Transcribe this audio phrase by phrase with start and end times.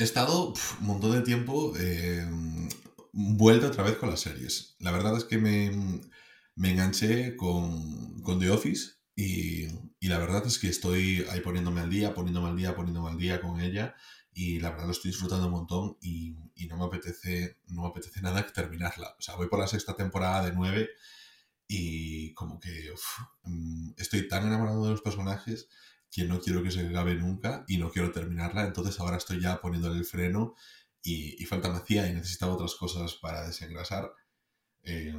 [0.00, 2.26] he estado un montón de tiempo eh,
[3.12, 4.76] vuelta otra vez con las series.
[4.78, 6.00] La verdad es que me,
[6.56, 9.66] me enganché con, con, The Office y,
[10.00, 13.18] y, la verdad es que estoy ahí poniéndome al día, poniéndome al día, poniéndome al
[13.18, 13.94] día con ella
[14.32, 17.88] y la verdad lo estoy disfrutando un montón y, y no, me apetece, no me
[17.88, 19.14] apetece nada terminarla.
[19.18, 20.88] O sea, voy por la sexta temporada de nueve
[21.68, 22.90] y como que
[23.42, 25.68] mm, estoy tan enamorado de los personajes
[26.10, 29.60] que no quiero que se acabe nunca y no quiero terminarla, entonces ahora estoy ya
[29.60, 30.54] poniéndole el freno
[31.02, 34.10] y, falta me y necesitaba otras cosas para desengrasar.
[34.82, 35.14] Eh,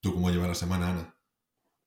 [0.00, 1.16] ¿Tú cómo llevas la semana, Ana?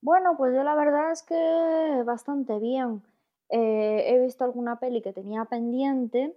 [0.02, 3.04] Bueno, pues yo la verdad es que bastante bien.
[3.50, 6.36] Eh, he visto alguna peli que tenía pendiente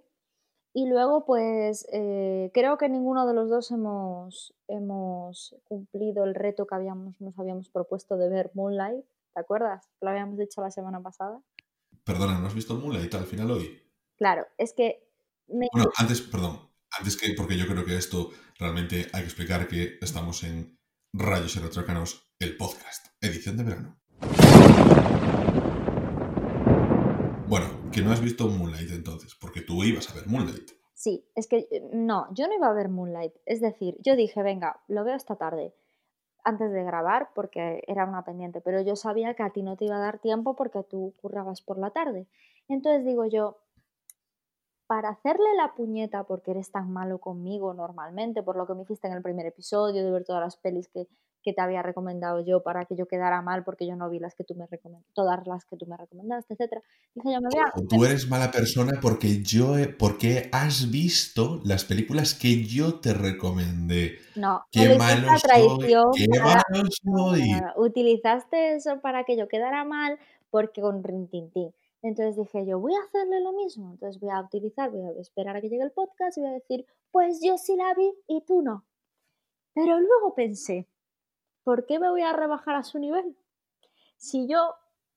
[0.73, 6.67] y luego pues eh, creo que ninguno de los dos hemos, hemos cumplido el reto
[6.67, 9.03] que habíamos, nos habíamos propuesto de ver Moonlight.
[9.33, 9.89] ¿Te acuerdas?
[10.01, 11.41] Lo habíamos dicho la semana pasada.
[12.07, 13.83] Perdona, ¿no has visto Moonlight al final hoy?
[14.15, 15.11] Claro, es que...
[15.45, 16.57] Bueno, antes, perdón,
[16.97, 20.79] antes que, porque yo creo que esto realmente hay que explicar que estamos en
[21.11, 23.99] Rayos y Retrócanos, el podcast, edición de verano.
[27.45, 30.71] Bueno, que no has visto Moonlight entonces, porque tú ibas a ver Moonlight.
[30.93, 33.33] Sí, es que eh, no, yo no iba a ver Moonlight.
[33.45, 35.75] Es decir, yo dije, venga, lo veo esta tarde
[36.47, 39.83] antes de grabar porque era una pendiente, pero yo sabía que a ti no te
[39.83, 42.25] iba a dar tiempo porque tú currabas por la tarde.
[42.69, 43.57] Entonces digo yo,
[44.87, 49.07] para hacerle la puñeta porque eres tan malo conmigo normalmente, por lo que me hiciste
[49.07, 51.09] en el primer episodio, de ver todas las pelis que,
[51.47, 54.35] que te había recomendado yo para que yo quedara mal porque yo no vi las
[54.35, 54.67] que tú me
[55.13, 56.81] todas las que tú me recomendaste, etcétera.
[57.15, 57.87] Dije, yo me voy a...
[57.87, 64.17] Tú eres mala persona porque yo porque has visto las películas que yo te recomendé.
[64.35, 67.43] No, qué malo traición qué malo soy.
[67.77, 71.73] Utilizaste eso para que yo quedara mal porque con Rintintín.
[72.01, 73.91] Entonces dije yo, voy a hacerle lo mismo.
[73.91, 76.53] Entonces voy a utilizar, voy a esperar a que llegue el podcast y voy a
[76.55, 78.83] decir, pues yo sí la vi y tú no.
[79.73, 80.89] Pero luego pensé,
[81.67, 83.35] ¿por qué me voy a rebajar a su nivel?
[84.15, 84.75] Si yo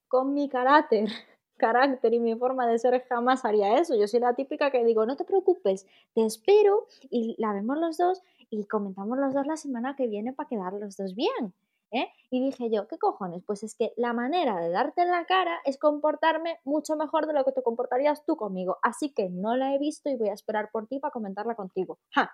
[0.09, 1.07] con mi carácter,
[1.57, 3.95] carácter y mi forma de ser jamás haría eso.
[3.95, 7.99] Yo soy la típica que digo, no te preocupes, te espero y la vemos los
[7.99, 8.21] dos
[8.51, 11.55] y comentamos los dos la semana que viene para quedar los dos bien.
[11.93, 12.09] ¿eh?
[12.31, 13.45] Y dije yo, ¿qué cojones?
[13.47, 17.33] Pues es que la manera de darte en la cara es comportarme mucho mejor de
[17.33, 18.79] lo que te comportarías tú conmigo.
[18.83, 22.01] Así que no la he visto y voy a esperar por ti para comentarla contigo.
[22.11, 22.33] ¡Ja!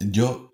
[0.00, 0.52] Yo,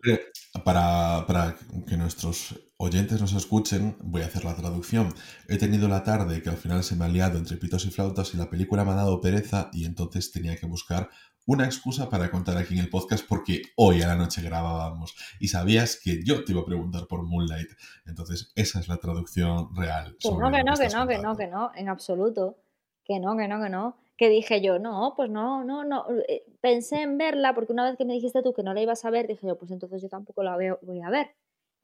[0.65, 5.15] para, para, que nuestros oyentes nos escuchen, voy a hacer la traducción.
[5.49, 8.35] He tenido la tarde que al final se me ha liado entre pitos y flautas
[8.35, 11.11] y la película me ha dado pereza y entonces tenía que buscar
[11.47, 15.47] una excusa para contar aquí en el podcast porque hoy a la noche grabábamos y
[15.47, 17.71] sabías que yo te iba a preguntar por Moonlight.
[18.05, 20.17] Entonces, esa es la traducción real.
[20.19, 22.57] Que no, que no, que no, que no, que no, en absoluto.
[23.05, 23.97] Que no, que no, que no.
[24.17, 26.07] Que dije yo, no, pues no, no, no.
[26.29, 29.05] Eh, pensé en verla porque una vez que me dijiste tú que no la ibas
[29.05, 31.31] a ver, dije yo, pues entonces yo tampoco la veo, voy a ver.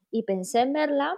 [0.09, 1.17] Y pensé en verla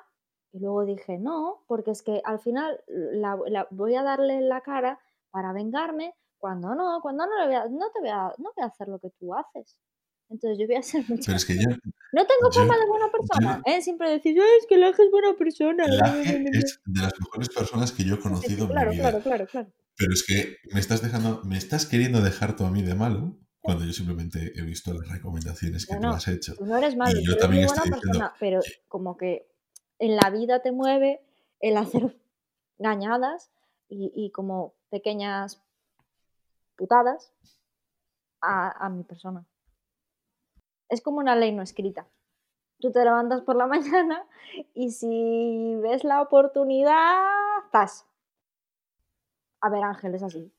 [0.52, 4.62] y luego dije, no, porque es que al final la, la voy a darle la
[4.62, 5.00] cara
[5.32, 8.64] para vengarme cuando no, cuando no, le voy a, no te voy a, no voy
[8.64, 9.78] a hacer lo que tú haces.
[10.30, 11.24] Entonces yo voy a ser mucho.
[11.26, 11.70] Pero es que yo,
[12.14, 13.82] no tengo fama de buena persona, ¿eh?
[13.82, 15.88] Siempre decir, es que Laje es buena persona.
[15.88, 19.10] Laje es de las mejores personas que yo he conocido claro, en mi vida.
[19.10, 19.70] Claro, claro, claro.
[19.98, 23.38] Pero es que me estás dejando, me estás queriendo dejar tú a mí de malo
[23.62, 26.54] cuando yo simplemente he visto las recomendaciones que tú has hecho.
[26.60, 29.48] No eres malo, y yo también estoy buena diciendo, persona, pero como que
[29.98, 31.22] en la vida te mueve
[31.60, 32.16] el hacer
[32.78, 33.50] gañadas
[33.90, 35.62] y, y como pequeñas
[36.76, 37.32] putadas
[38.42, 39.46] a, mi persona.
[40.90, 42.08] Es como una ley no escrita.
[42.80, 44.26] Tú te levantas por la mañana
[44.74, 47.24] y si ves la oportunidad,
[47.66, 48.06] estás.
[49.66, 50.54] A ver, Ángel, es así.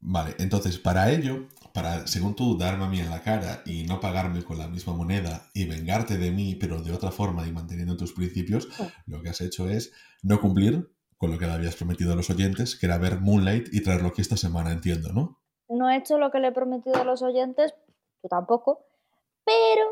[0.00, 4.00] Vale, entonces para ello, para, según tú, darme a mí en la cara y no
[4.00, 7.96] pagarme con la misma moneda y vengarte de mí, pero de otra forma y manteniendo
[7.96, 8.68] tus principios,
[9.06, 9.92] lo que has hecho es
[10.24, 13.72] no cumplir con lo que le habías prometido a los oyentes, que era ver Moonlight
[13.72, 15.38] y traerlo aquí esta semana, entiendo, ¿no?
[15.68, 17.76] No he hecho lo que le he prometido a los oyentes,
[18.20, 18.84] tú tampoco,
[19.44, 19.86] pero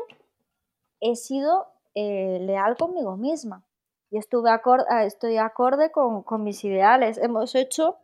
[0.99, 3.65] he sido eh, leal conmigo misma
[4.13, 7.17] y estuve acorde, ah, estoy acorde con, mis ideales.
[7.17, 7.97] Hemos hecho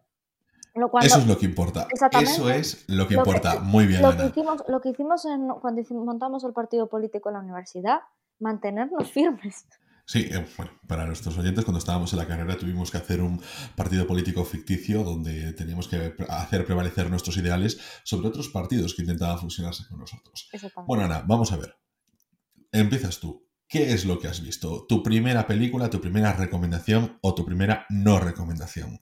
[1.02, 1.88] Eso es lo que importa.
[1.92, 3.60] Eso es lo que importa.
[3.60, 4.02] Muy bien.
[4.02, 5.24] Lo que hicimos, lo que hicimos
[5.62, 8.00] cuando montamos el partido político en la universidad,
[8.40, 9.66] mantenernos firmes.
[10.06, 13.40] Sí, eh, bueno, para nuestros oyentes, cuando estábamos en la carrera tuvimos que hacer un
[13.76, 19.38] partido político ficticio donde teníamos que hacer prevalecer nuestros ideales sobre otros partidos que intentaban
[19.38, 20.50] fusionarse con nosotros.
[20.88, 21.78] Bueno, Ana, vamos a ver.
[22.72, 23.48] Empiezas tú.
[23.68, 24.88] ¿Qué es lo que has visto?
[24.88, 29.00] ¿Tu primera película, tu primera recomendación o tu primera no recomendación?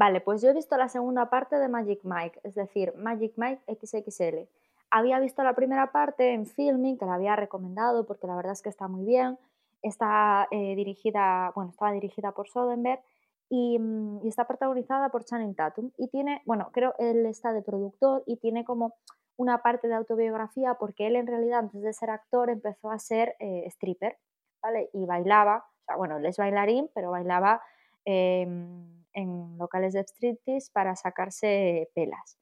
[0.00, 3.60] Vale, pues yo he visto la segunda parte de Magic Mike, es decir, Magic Mike
[3.68, 4.48] XXL.
[4.90, 8.62] había visto la primera parte en filming, que la había recomendado porque la verdad es
[8.62, 9.38] que está muy bien.
[9.82, 13.02] Está eh, dirigida, bueno, estaba dirigida por Soderbergh
[13.50, 15.90] mm, y, está protagonizada por Channing Tatum.
[15.98, 18.94] Y tiene, bueno, creo él está de productor y tiene como
[19.36, 23.36] una parte de autobiografía porque él en realidad antes de ser actor empezó a ser
[23.38, 24.16] eh, stripper,
[24.62, 24.88] ¿vale?
[24.94, 27.60] Y bailaba, o sea, bueno, él es bailarín, pero bailaba
[28.06, 32.38] em, en locales de striptease para sacarse pelas.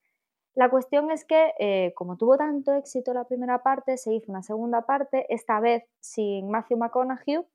[0.54, 4.42] La cuestión es que, eh, como tuvo tanto éxito la primera parte, se hizo una
[4.42, 7.46] segunda parte, esta vez sin Matthew McConaughey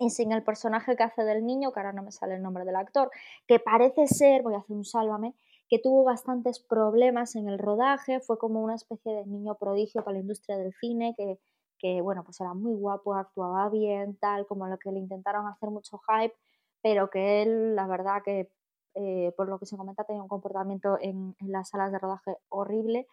[0.00, 2.64] y sin el personaje que hace del niño, que ahora no me sale el nombre
[2.64, 3.10] del actor,
[3.46, 5.34] que parece ser, voy a hacer un sálvame,
[5.68, 10.14] que tuvo bastantes problemas en el rodaje, fue como una especie de niño prodigio para
[10.14, 11.38] la industria del cine, que,
[11.78, 15.70] que bueno, pues era muy guapo, actuaba bien, tal, como lo que le intentaron hacer
[15.70, 16.34] mucho hype,
[16.84, 18.52] pero que él, la verdad que
[18.94, 23.08] eh, por lo que se comenta, tenía un comportamiento en, las salas de rodaje horrible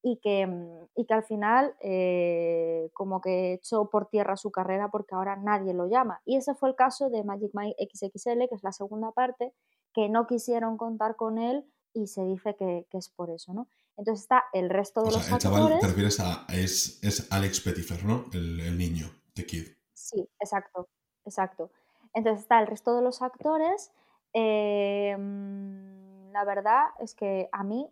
[0.00, 4.90] y que, mm, y que al final eh, como que echó por tierra su carrera
[4.92, 6.22] porque ahora nadie lo llama.
[6.24, 9.52] Y ese fue el caso de Magic Mike XXL, que es la segunda parte,
[9.92, 13.66] que no quisieron contar con él y se dice que, es por eso, ¿no?
[13.96, 16.46] Entonces está el resto de los el chaval, te refieres a...
[16.52, 18.26] Es, es Alex Pettifer, ¿no?
[18.32, 19.66] El, el niño, The Kid.
[19.94, 20.88] Sí, exacto,
[21.24, 21.72] exacto.
[22.16, 23.92] Entonces está el resto de los actores
[24.38, 27.88] Em, la verdad es que a mí,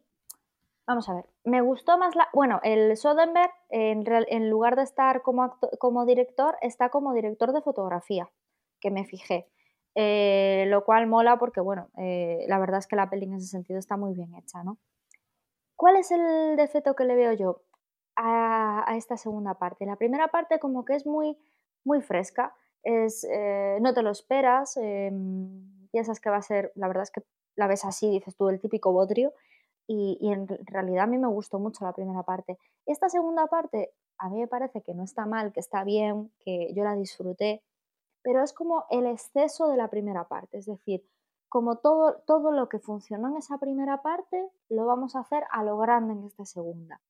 [0.87, 2.29] vamos a ver, me gustó más la...
[2.35, 8.29] Bueno, el Soderbergh, en, lugar de estar como, director, está como director de fotografía,
[8.79, 9.49] que me fijé.
[9.94, 13.47] Eh, lo cual mola porque, bueno, eh, la verdad es que la peli en ese
[13.47, 14.77] sentido está muy bien hecha, ¿no?
[15.77, 17.62] ¿Cuál es el defecto que le veo yo
[18.17, 19.87] a, esta segunda parte?
[19.87, 21.38] La primera parte como que es muy,
[21.85, 26.86] muy fresca, es, eh, no te lo esperas, em, piensas que va a ser, la
[26.88, 27.22] verdad es que
[27.56, 29.32] la ves así, dices tú, el típico bodrio,
[29.86, 32.58] y, en realidad a mí me gustó mucho la primera parte.
[32.86, 36.72] Esta segunda parte a mí me parece que no está mal, que está bien, que
[36.75, 37.62] yo la disfruté,
[38.22, 41.04] pero es como el exceso de la primera parte, es decir,
[41.48, 45.62] como todo, todo lo que funcionó en esa primera parte, lo vamos a hacer a
[45.62, 47.00] lo grande en esta segunda.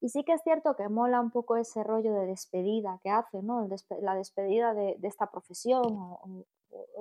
[0.00, 3.42] Y sí que es cierto que mola un poco ese rollo de despedida que hace,
[3.42, 3.68] ¿no?
[4.00, 6.44] la despedida de, esta profesión o,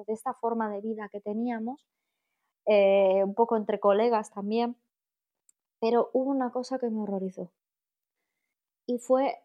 [0.05, 1.85] de esta forma de vida que teníamos,
[2.65, 4.75] eh, un poco entre colegas también,
[5.79, 7.49] pero hubo una cosa que me horrorizó
[8.89, 9.37] y fue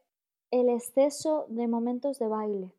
[0.51, 2.73] el exceso de momentos de baile.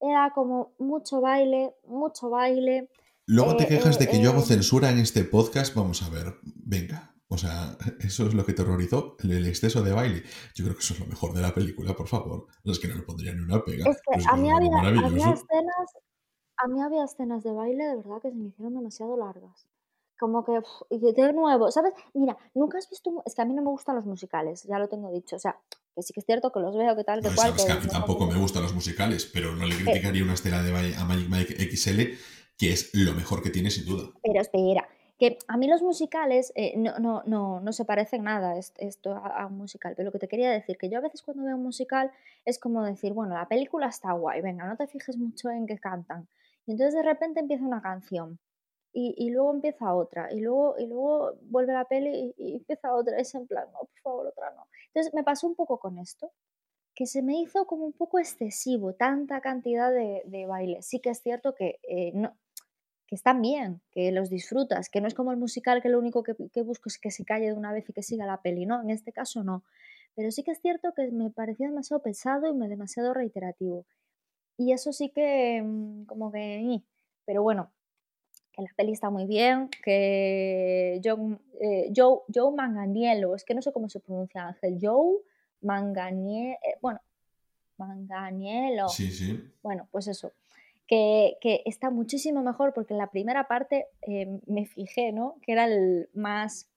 [0.00, 2.90] Era como mucho baile, mucho baile.
[3.26, 5.74] Luego te eh, quejas de que yo hago censura en este podcast.
[5.76, 7.14] Vamos a ver, venga.
[7.28, 10.22] O sea, eso es lo que te horrorizó, el, exceso de baile.
[10.54, 12.46] Yo creo que eso es lo mejor de la película, por favor.
[12.64, 13.88] No es que no le pondría ni una pega.
[13.90, 15.96] Es que a mí había, había, escenas,
[16.56, 19.66] a mí había escenas de baile de verdad que se me hicieron demasiado largas.
[20.18, 20.60] Como que,
[20.90, 21.94] de nuevo, ¿sabes?
[22.12, 23.22] Mira, nunca has visto.
[23.24, 25.36] Es que a mí no me gustan los musicales, ya lo tengo dicho.
[25.36, 25.60] O sea,
[25.94, 27.50] que sí que es cierto que los veo, que tal, que cual.
[27.50, 30.34] Sabes que a mí tampoco me gustan los musicales, pero no le eh criticaría una
[30.34, 32.00] escena de baile a Magic Mike XL,
[32.56, 34.10] que es lo mejor que tiene, sin duda.
[34.20, 38.56] Pero espera, que a mí los musicales eh, no, no, no, no, se parecen nada
[38.56, 41.44] esto a, un musical, pero lo que te quería decir, que yo a veces cuando
[41.44, 42.12] veo un musical
[42.44, 45.78] es como decir, bueno, la película está guay, venga, no te fijes mucho en que
[45.78, 46.28] cantan,
[46.66, 48.38] y entonces de repente empieza una canción
[48.92, 53.18] y, luego empieza otra y luego, y luego vuelve la peli y, empieza otra.
[53.18, 54.66] Es en plan, no, por favor, otra no.
[54.88, 56.32] Entonces me pasó un poco con esto,
[56.94, 60.86] que se me hizo como un poco excesivo, tanta cantidad de, de bailes.
[60.86, 62.36] Sí que es cierto que, eh, no,
[63.08, 66.22] que están bien, que los disfrutas, que no es como el musical que lo único
[66.22, 68.66] que, que, busco es que se calle de una vez y que siga la peli,
[68.66, 68.82] ¿no?
[68.82, 69.64] En este caso no.
[70.14, 73.86] Pero sí que es cierto que me parecía demasiado pesado y demasiado reiterativo.
[74.58, 76.82] Y eso sí que mm, como que...
[77.24, 77.70] Pero bueno,
[78.52, 83.62] que la peli está muy bien, que Joe, eh, Joe, Joe Manganiello, es que no
[83.62, 85.18] sé cómo se pronuncia Ángel, Joe
[85.62, 87.00] Manganiello, eh, bueno,
[87.78, 88.88] Manganiello.
[88.88, 89.42] Sí, sí.
[89.62, 90.32] Bueno, pues eso.
[90.88, 95.36] Que, que, está muchísimo mejor porque en la primera parte eh, me fijé, ¿no?
[95.42, 96.70] Que era el más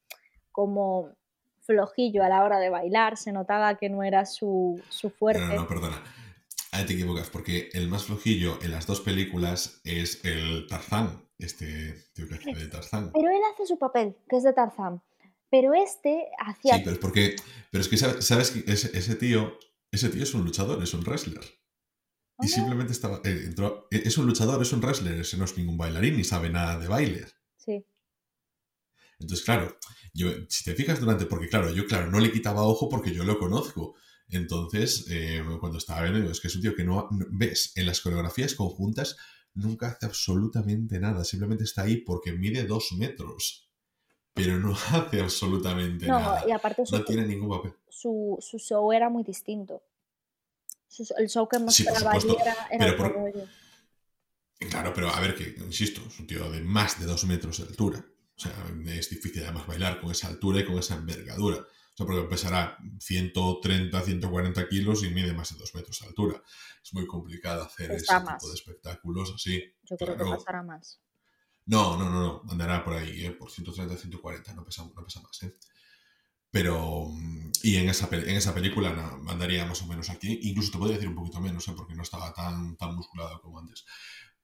[0.51, 1.15] como
[1.61, 5.41] flojillo a la hora de bailar, se notaba que no era su, su fuerte.
[5.41, 6.03] No, no, perdona.
[6.73, 11.95] Ahí te equivocas, porque el más flojillo en las dos películas es el Tarzán, este
[12.13, 13.11] tío que hace de Tarzán.
[13.13, 15.01] Pero él hace su papel, que es de Tarzán.
[15.49, 16.75] Pero este hacía...
[16.75, 17.35] Sí, pero es porque...
[17.71, 19.57] Pero es que sabes que ese, tío...
[19.91, 21.43] Ese tío es un luchador, es un wrestler.
[22.41, 23.21] Y simplemente estaba...
[23.23, 23.53] Eh,
[23.91, 26.77] e, es un luchador, es un wrestler, ese no es ningún bailarín ni sabe nada
[26.79, 27.25] de baile.
[27.57, 27.85] Sí.
[29.19, 29.77] Entonces, claro,
[30.13, 31.25] yo, si te fijas durante...
[31.25, 33.95] Porque claro, yo claro, no le quitaba ojo porque yo lo conozco.
[34.29, 38.01] Entonces, eh, cuando estaba viendo, es que es un tío que no, ves en las
[38.01, 39.17] coreografías conjuntas,
[39.53, 43.69] nunca hace absolutamente nada, simplemente está ahí porque mide dos metros.
[44.33, 46.43] pero no hace absolutamente No, nada.
[46.47, 47.73] y aparte su, No tiene ningún papel.
[47.89, 49.83] su, su show era muy distinto.
[51.17, 53.47] El show que Sí, mostraba supuesto, era, era pero por- rollo.
[54.69, 57.63] Claro, pero a ver que, insisto, es un tío de más de dos metros de
[57.63, 58.05] altura.
[58.35, 58.53] O sea,
[58.87, 61.57] es difícil además bailar con esa altura y con esa envergadura.
[61.57, 66.41] O sea, porque pesará 130, 140 kilos y mide más de dos metros de altura.
[66.83, 68.37] Es muy complicado hacer ese más.
[68.37, 69.63] tipo de espectáculos así.
[69.83, 70.99] Yo creo que pasará más.
[71.65, 73.31] No, no, no, no, andará por ahí, ¿eh?
[73.31, 75.43] por 130, 140, no pesa, no pesa más.
[75.43, 75.55] ¿eh?
[76.49, 80.71] Pero, mm, y en esa, en esa película no, andaría más o menos aquí, incluso
[80.71, 81.73] te podría decir un poquito menos, ¿eh?
[81.75, 83.85] porque no estaba tan, tan musculado como antes.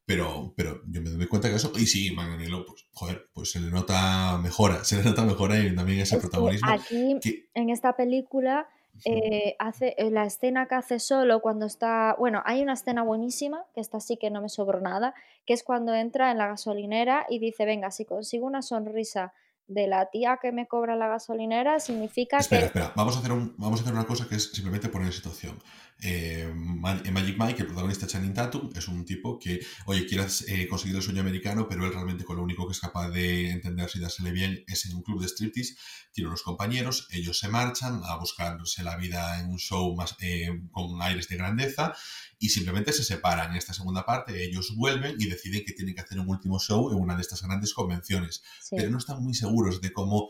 [0.05, 3.59] Pero, pero yo me doy cuenta que eso, y sí, Manganiello, pues, joder, pues se
[3.59, 6.71] le nota mejora, se le nota mejora y también ese Es que protagonismo.
[6.71, 8.69] aquí, que- en esta película,
[9.05, 12.15] eh, hace eh, la escena que hace solo cuando está.
[12.17, 15.13] Bueno, hay una escena buenísima, que esta sí que no me sobró nada,
[15.45, 19.33] que es cuando entra en la gasolinera y dice: Venga, si consigo una sonrisa
[19.67, 22.65] de la tía que me cobra la gasolinera, significa Espera, que.
[22.67, 25.13] espera, vamos a, hacer un- vamos a hacer una cosa que es simplemente poner en
[25.13, 25.61] situación.
[25.99, 30.45] Eh, Ma- en Magic Mike, el protagonista Channing Tatum, es un tipo que, oye, quieras
[30.47, 33.49] eh, conseguir el sueño americano, pero él realmente con lo único que es capaz de
[33.49, 35.75] entenderse y dársele bien es en un club de striptease.
[36.11, 40.49] Tiene unos compañeros, ellos se marchan a buscarse la vida en un show más eh,
[40.71, 41.93] con aires de grandeza
[42.39, 43.51] y simplemente se separan.
[43.51, 46.91] En esta segunda parte, ellos vuelven y deciden que tienen que hacer un último show
[46.91, 48.75] en una de estas grandes convenciones Sí.
[48.77, 50.29] pero no están muy seguros de cómo,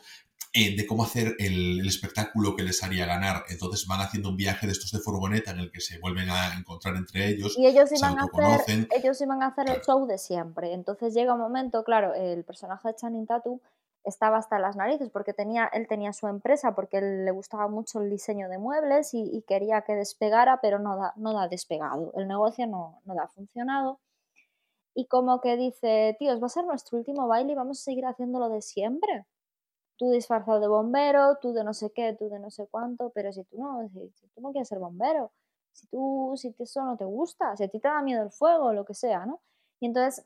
[0.54, 3.44] eh, de cómo hacer el, el espectáculo que les haría ganar.
[3.50, 6.58] Entonces van haciendo un viaje de estos de furgoneta en el que se vuelven a
[6.58, 7.58] encontrar entre ellos.
[7.58, 10.74] Y ellos iban a hacer, ellos iban a hacer el show de siempre.
[10.74, 13.60] Entonces llega un momento, claro, el personaje de Channing Tatum
[14.04, 18.00] estaba hasta las narices porque tenía, él tenía su empresa, porque él le gustaba mucho
[18.00, 22.14] el diseño de muebles y, y quería que despegara, pero no da, no da despegado.
[22.16, 24.00] El negocio no, no da funcionado.
[24.98, 28.08] Y como que dice, tíos, va a ser nuestro último baile y vamos a seguir
[28.08, 29.28] haciéndolo de siempre.
[29.96, 33.32] Tú disfrazado de bombero, tú de no sé qué, tú de no sé cuánto, pero
[33.32, 35.32] si tú no, si, si tú quieres ser bombero,
[35.72, 38.74] si tú, si eso no te gusta, si a ti te da miedo el fuego,
[38.74, 39.40] lo que sea, ¿no?
[39.80, 40.26] Y entonces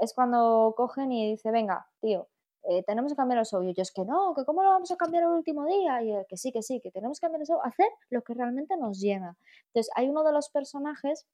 [0.00, 2.26] es cuando cogen y dice, venga, tío,
[2.64, 3.62] eh, tenemos que cambiar el show.
[3.62, 6.02] Y ellos, que no, que cómo lo vamos a cambiar el último día.
[6.02, 8.34] Y él, que sí, que sí, que tenemos que cambiar el show, hacer lo que
[8.34, 9.36] realmente nos llena.
[9.68, 11.24] Entonces hay uno de los personajes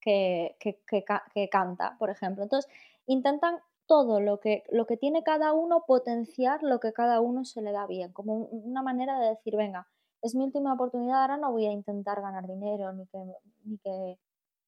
[0.00, 2.42] que, que, que que canta, por ejemplo.
[2.44, 2.70] Entonces
[3.06, 7.62] intentan todo lo que, lo que tiene cada uno, potenciar lo que cada uno se
[7.62, 9.88] le da bien, como un- una manera de decir, venga,
[10.22, 13.18] es mi última oportunidad, ahora no voy a intentar ganar dinero ni que,
[13.64, 14.18] ni que,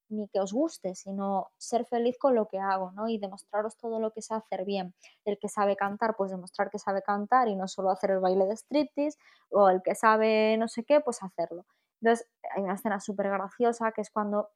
[0.08, 3.08] ni que os guste, sino ser feliz con lo que hago, ¿no?
[3.08, 4.94] Y demostraros todo lo que sé hacer bien.
[5.24, 8.46] El que sabe cantar, pues demostrar que sabe cantar y no solo hacer el baile
[8.46, 9.18] de striptease,
[9.50, 11.64] o el que sabe no sé qué, pues hacerlo.
[12.00, 14.48] Entonces, hay una escena súper graciosa que es cuando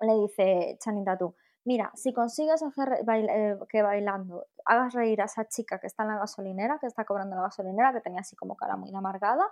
[0.00, 1.32] le dice Channing Tatum,
[1.64, 6.10] mira, si consigues hacer eh, que bailando hagas reír a esa chica que está en
[6.10, 9.44] la gasolinera, que está cobrando la gasolinera, que tenía así como cara muy amargada,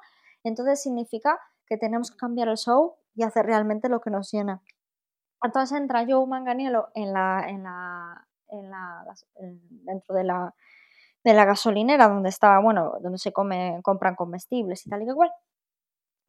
[0.42, 4.62] entonces significa que tenemos que cambiar el show y hacer realmente lo que nos llena.
[5.42, 10.54] Entonces entra Joe Manganiello en la, en la, en la dentro de la,
[11.22, 15.30] de la gasolinera donde estaba, bueno, donde se come, compran comestibles y tal y que.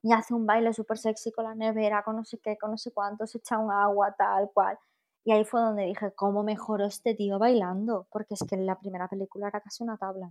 [0.05, 2.77] Y hace un baile súper sexy con la nevera, con no sé qué, con no
[2.77, 4.77] sé cuánto, se echa un agua, tal cual.
[5.25, 8.07] Y ahí fue donde dije, ¿cómo mejoró este tío bailando?
[8.11, 10.29] Porque es que la primera película era casi una tabla.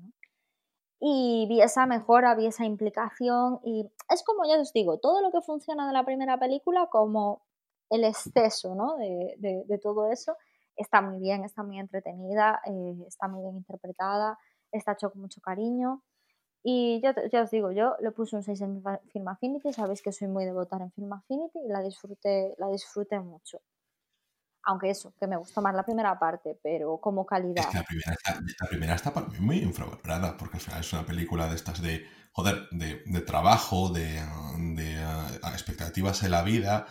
[1.01, 5.31] Y vi esa mejora, vi esa implicación y es como ya os digo, todo lo
[5.31, 7.43] que funciona de la primera película como
[7.91, 8.97] el exceso ¿no?
[8.97, 10.37] de, de- de todo eso
[10.77, 14.39] está muy bien, está muy entretenida, eh, está muy bien interpretada,
[14.73, 16.03] está hecho con mucho cariño.
[16.65, 20.13] Y ya, ya os digo, yo le puse un 6 en Film Affinity, sabéis que
[20.13, 23.61] soy muy de votar en Film Affinity y la disfruté, la disfruté mucho.
[24.65, 27.69] Aunque eso, que me gustó más la primera parte, pero como Es calidad.
[27.69, 30.93] que la primera, está, la primera está para mí muy infravalorada, porque al final es
[30.93, 34.21] una película de estas de, joder, de, de trabajo, de,
[34.75, 36.87] de, eh, expectativas en la vida,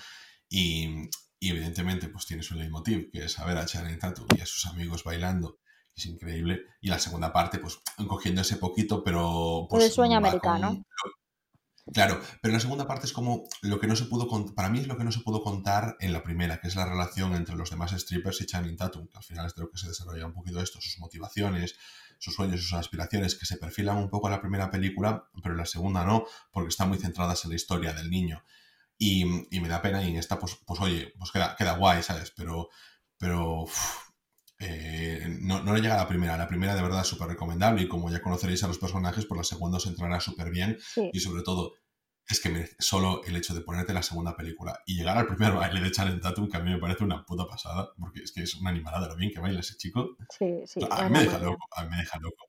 [0.49, 4.45] y, y evidentemente pues tiene su leitmotiv, que es ver a Channing Tatum y a
[4.45, 5.59] sus amigos bailando,
[5.95, 10.83] es increíble, y la segunda parte pues cogiendo ese poquito, pero pues el sueño americano.
[10.83, 14.69] con- Claro, pero la segunda parte es como lo que no se pudo contar, para
[14.69, 17.35] mí es lo que no se pudo contar en la primera, que es la relación
[17.35, 19.89] entre los demás strippers y Channing Tatum, que al final es de lo que se
[19.89, 21.75] desarrolla un poquito esto, sus motivaciones,
[22.19, 25.57] sus sueños, sus aspiraciones, que se perfilan un poco en la primera película, pero en
[25.59, 26.23] la segunda no,
[26.53, 28.45] porque están muy centradas en la historia del niño.
[28.97, 32.01] Y, y me da pena, y en esta, pues, pues oye, pues queda, queda guay,
[32.01, 32.31] ¿sabes?
[32.31, 32.69] Pero,
[33.17, 33.65] pero
[34.65, 36.37] eh, no, no le llega a la primera.
[36.37, 39.37] La primera de verdad es súper recomendable y como ya conoceréis a los personajes, por
[39.37, 41.09] la segunda os entrará súper bien Sí.
[41.13, 41.73] y sobre todo
[42.29, 45.51] es que merece- solo el hecho de ponerte la segunda película y llegar al primer
[45.53, 48.43] baile de Channing Tatum, que a mí me parece una puta pasada, porque es que
[48.43, 50.15] es una animalada lo bien que baila ese chico.
[50.29, 50.79] Sí, sí.
[50.89, 52.45] a mí me deja loco, a mí me deja loco.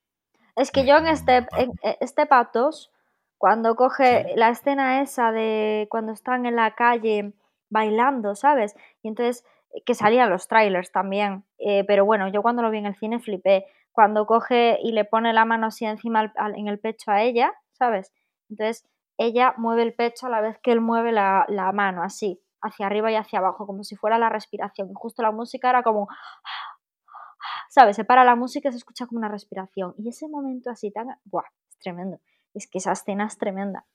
[0.55, 2.89] Es que yo en este, en este Patos,
[3.37, 7.33] cuando coge la escena esa de cuando están en la calle
[7.69, 8.75] bailando, ¿sabes?
[9.03, 9.43] Y entonces,
[9.85, 13.19] que salían los trailers también, eh, pero bueno, yo cuando lo vi en el cine
[13.19, 17.53] flipé, cuando coge y le pone la mano así encima en el pecho a ella,
[17.71, 18.13] ¿sabes?
[18.49, 18.85] Entonces,
[19.17, 22.87] ella mueve el pecho a la vez que él mueve la, la mano, así, hacia
[22.87, 24.89] arriba y hacia abajo, como si fuera la respiración.
[24.91, 26.07] Y justo la música era como
[27.69, 27.95] ¿sabes?
[27.95, 29.93] Se para la música y se escucha como una respiración.
[29.97, 31.07] Y ese momento así tan...
[31.25, 31.43] ¡Buah!
[31.69, 32.19] Es tremendo.
[32.53, 33.85] Es que esa escena es tremenda.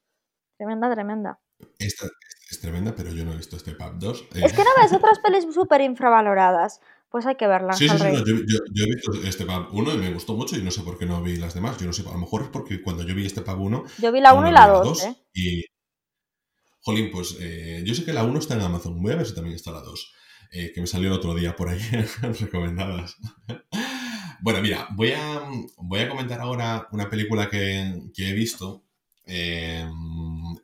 [0.61, 1.41] Tremenda, tremenda.
[1.79, 2.07] Esta
[2.51, 4.29] es tremenda, pero yo no he visto este Pub 2.
[4.35, 6.81] Es que no ves otras pelis súper infravaloradas.
[7.09, 7.79] Pues hay que verlas.
[7.79, 8.05] Sí, sí, sí.
[8.05, 10.99] yo, yo, he visto este Pub 1 y me gustó mucho y no sé por
[10.99, 11.79] qué no vi las demás.
[11.79, 13.85] Yo no sé, a lo mejor es porque cuando yo vi este Pub 1...
[14.03, 15.05] Yo vi la 1 y la 2.
[15.05, 15.17] ¿eh?
[15.33, 15.65] Y...
[16.83, 19.01] Jolín, pues eh, yo sé que la 1 está en Amazon.
[19.01, 20.15] Voy a ver si también está la 2.
[20.53, 21.81] Eh, que me salió el otro día por ahí
[22.39, 23.17] recomendadas.
[24.43, 25.41] bueno, mira, voy a,
[25.79, 28.85] voy a comentar ahora una película que, he visto
[29.31, 29.89] eh,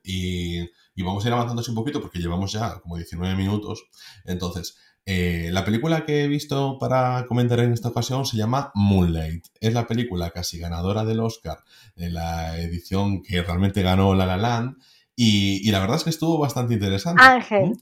[0.03, 0.69] y,
[1.03, 3.87] vamos a ir avanzando un poquito porque llevamos ya como 19 minutos.
[4.25, 9.47] Entonces, eh, la película que he visto para comentar en esta ocasión se llama Moonlight.
[9.61, 11.59] Es la película casi ganadora del Oscar
[11.95, 14.77] en la edición que realmente ganó La La Land.
[15.15, 17.23] Y, la verdad es que estuvo bastante interesante.
[17.23, 17.73] Ángel.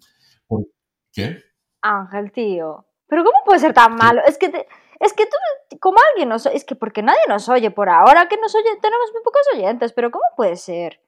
[1.12, 1.38] ¿Qué?
[1.80, 2.86] Ángel, tío.
[3.08, 4.20] Pero ¿cómo puede ser tan malo?
[4.26, 5.36] Es que, es que tú,
[5.80, 9.10] como alguien nos es que porque nadie nos oye por ahora, que nos oye, tenemos
[9.12, 11.00] muy pocos oyentes, pero ¿cómo puede ser?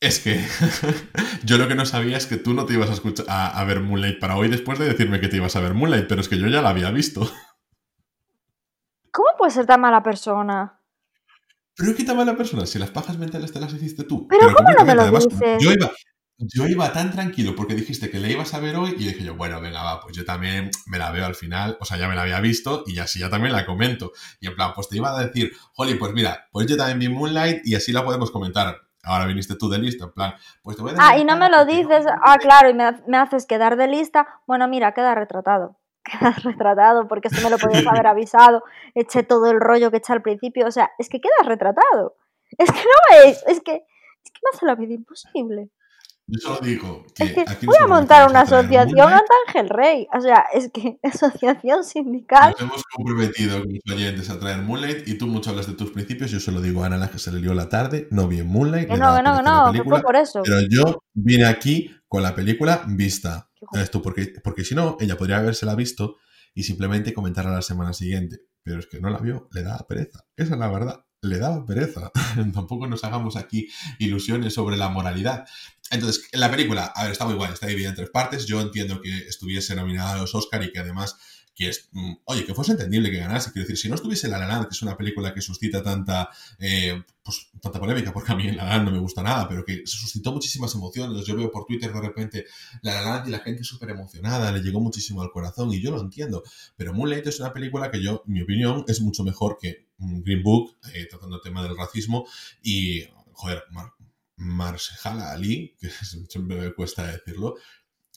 [0.00, 0.40] Es que
[1.44, 3.80] yo lo que no sabía es que tú no te ibas a, escuchar, a, ver
[3.80, 6.38] Moonlight para hoy después de decirme que te ibas a ver Moonlight, pero es que
[6.38, 7.20] yo ya la había visto.
[9.10, 10.80] ¿Cómo puede ser tan mala persona?
[11.76, 14.26] Pero qué tan mala persona, si las pajas mentales te las hiciste tú.
[14.28, 15.62] Pero, ¿cómo no me lo dices?
[15.62, 15.90] Yo iba,
[16.38, 19.34] yo iba tan tranquilo porque dijiste que le ibas a ver hoy y dije yo,
[19.34, 22.14] bueno, venga, va, pues yo también me la veo al final, o sea, ya me
[22.14, 24.12] la había visto y así ya también la comento.
[24.40, 27.08] Y en plan, pues te iba a decir, Holly, pues mira, pues yo también vi
[27.08, 28.76] Moonlight y así la podemos comentar.
[29.02, 31.08] Ahora viniste tú de lista, en plan, pues te voy a decir...
[31.08, 34.28] Ah, y no me lo dices, ah, claro, y me, haces quedar de lista.
[34.46, 35.76] Bueno, mira, queda retratado.
[36.04, 38.62] Queda retratado porque eso me lo podías haber avisado.
[38.94, 40.66] Eché todo el rollo que eché al principio.
[40.66, 42.16] O sea, es que quedas retratado.
[42.56, 45.70] Es que no veis, es que, es que me hace la vida imposible.
[46.30, 50.06] Yo solo digo que, voy a montar una asociación ante Ángel Rey.
[50.14, 52.52] O sea, es que asociación sindical.
[52.52, 55.90] Nos hemos comprometido con los oyentes a traer Moonlight y tú mucho hablas de tus
[55.90, 56.30] principios.
[56.30, 58.88] Yo solo digo a Ana que se le dio la tarde, no vi en Moonlight.
[58.90, 60.42] no, que no, no, no, fue por eso.
[60.44, 63.50] Pero yo vine aquí con la película vista.
[63.72, 66.16] Esto porque, porque si no, ella podría habérsela visto
[66.54, 68.40] y simplemente comentarla la semana siguiente.
[68.62, 70.26] Pero es que no la vio, le da pereza.
[70.36, 72.10] Esa es la verdad le daba pereza.
[72.54, 75.46] Tampoco nos hagamos aquí ilusiones sobre la moralidad.
[75.90, 78.46] Entonces, la película, a ver, está muy guay, está dividida en tres partes.
[78.46, 81.16] Yo entiendo que estuviese nominada a los Oscar y que además
[81.58, 83.50] que es, mm, oye, que fuese entendible que ganase.
[83.50, 86.30] Quiero decir, si no estuviese La La Land, que es una película que suscita tanta,
[86.60, 89.64] eh, pues, tanta polémica, porque a mí La La Land no me gusta nada, pero
[89.64, 91.26] que suscitó muchísimas emociones.
[91.26, 92.46] Yo veo por Twitter de repente
[92.82, 95.90] La La Land y la gente súper emocionada, le llegó muchísimo al corazón y yo
[95.90, 96.44] lo entiendo.
[96.76, 100.44] Pero Moonlight es una película que yo, en mi opinión, es mucho mejor que Green
[100.44, 102.24] Book, eh, tratando el tema del racismo
[102.62, 103.97] y, joder, Mar
[104.38, 105.90] Marshall Ali, que
[106.28, 107.56] siempre me cuesta decirlo,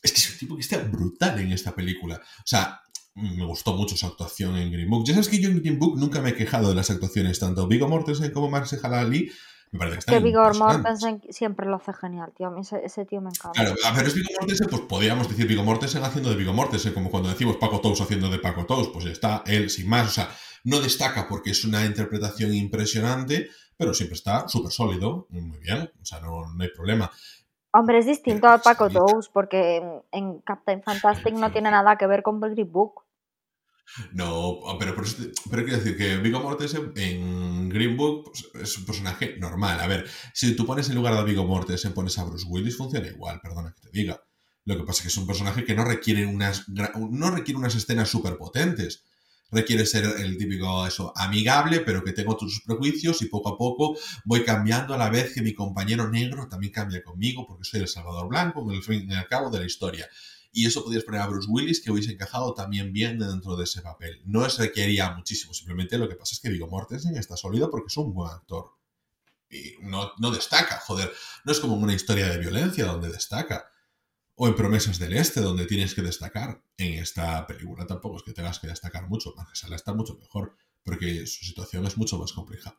[0.01, 2.15] es que es un tipo que está brutal en esta película.
[2.15, 2.81] O sea,
[3.15, 5.05] me gustó mucho su actuación en Green Book.
[5.05, 7.67] Ya sabes que yo en Green Book nunca me he quejado de las actuaciones, tanto
[7.67, 9.31] Viggo Mortensen como Marshall Ali.
[9.71, 12.47] Me parece que están Que Viggo Mortensen siempre lo hace genial, tío.
[12.47, 13.51] A mí ese, tío me encanta.
[13.53, 17.09] Claro, pero es Viggo Mortensen, pues podríamos decir Viggo Mortensen haciendo de Viggo Mortensen, como
[17.09, 20.07] cuando decimos Paco Tous haciendo de Paco Tous, pues está él sin más.
[20.07, 20.29] O sea,
[20.63, 26.05] no destaca porque es una interpretación impresionante, pero siempre está súper sólido, muy bien, o
[26.05, 27.11] sea, no, hay problema.
[27.73, 29.81] Hombre, es distinto a Paco Tous porque
[30.11, 33.03] en Captain Fantastic no tiene nada que ver con Green Book.
[34.13, 39.35] No, pero, pero, quiero decir que Viggo Mortensen en Green Book pues, es un personaje
[39.37, 39.79] normal.
[39.79, 43.07] A ver, si tú pones en lugar de Viggo Mortensen, pones a Bruce Willis, funciona
[43.07, 44.21] igual, perdona que te diga.
[44.65, 47.75] Lo que pasa es que es un personaje que no requiere unas, no requiere unas
[47.75, 49.03] escenas súper potentes
[49.51, 53.97] requiere ser el típico eso, amigable, pero que tengo tus prejuicios y poco a poco
[54.25, 57.87] voy cambiando a la vez que mi compañero negro también cambia conmigo porque soy el
[57.87, 60.09] Salvador Blanco en el fin y al cabo de la historia.
[60.53, 63.81] Y eso podías poner a Bruce Willis que hubiese encajado también bien dentro de ese
[63.81, 64.21] papel.
[64.25, 67.87] No se requería muchísimo, simplemente lo que pasa es que Viggo Mortensen está sólido porque
[67.87, 68.71] es un buen actor.
[69.49, 71.11] Y no, no destaca, joder.
[71.45, 73.70] No es como una historia de violencia donde destaca
[74.43, 76.63] o en Promesas del Este, donde tienes que destacar.
[76.75, 81.27] En esta película tampoco es que tengas que destacar mucho, Sala está mucho mejor, porque
[81.27, 82.75] su situación es mucho más compleja.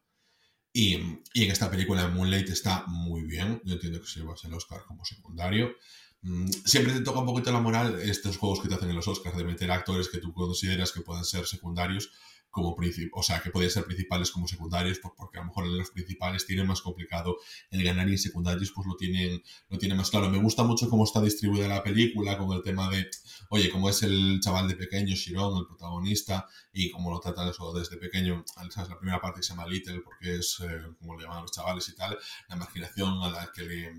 [0.72, 0.96] Y,
[1.32, 4.82] y, en esta película Moonlight está muy bien, yo entiendo que se lleva el Oscar
[4.88, 5.76] como secundario.
[6.22, 9.06] Mm, siempre te toca un poquito la moral estos juegos que te hacen en los
[9.06, 12.10] Oscars de meter actores que tú consideras que pueden ser secundarios,
[12.52, 12.76] como
[13.12, 15.90] o sea, que podían ser principales como secundarios, pues porque a lo mejor en los
[15.90, 17.38] principales tienen más complicado
[17.70, 20.28] el ganar y en secundarios pues lo tienen, lo tienen más claro.
[20.28, 23.08] Me gusta mucho cómo está distribuida la película con el tema de,
[23.48, 27.72] oye, cómo es el chaval de pequeño, Shiron, el protagonista, y cómo lo tratan eso
[27.72, 28.44] desde pequeño.
[28.88, 31.94] La primera parte se llama Little porque es eh, como le llaman los chavales y
[31.94, 33.92] tal, la marginación a la que le,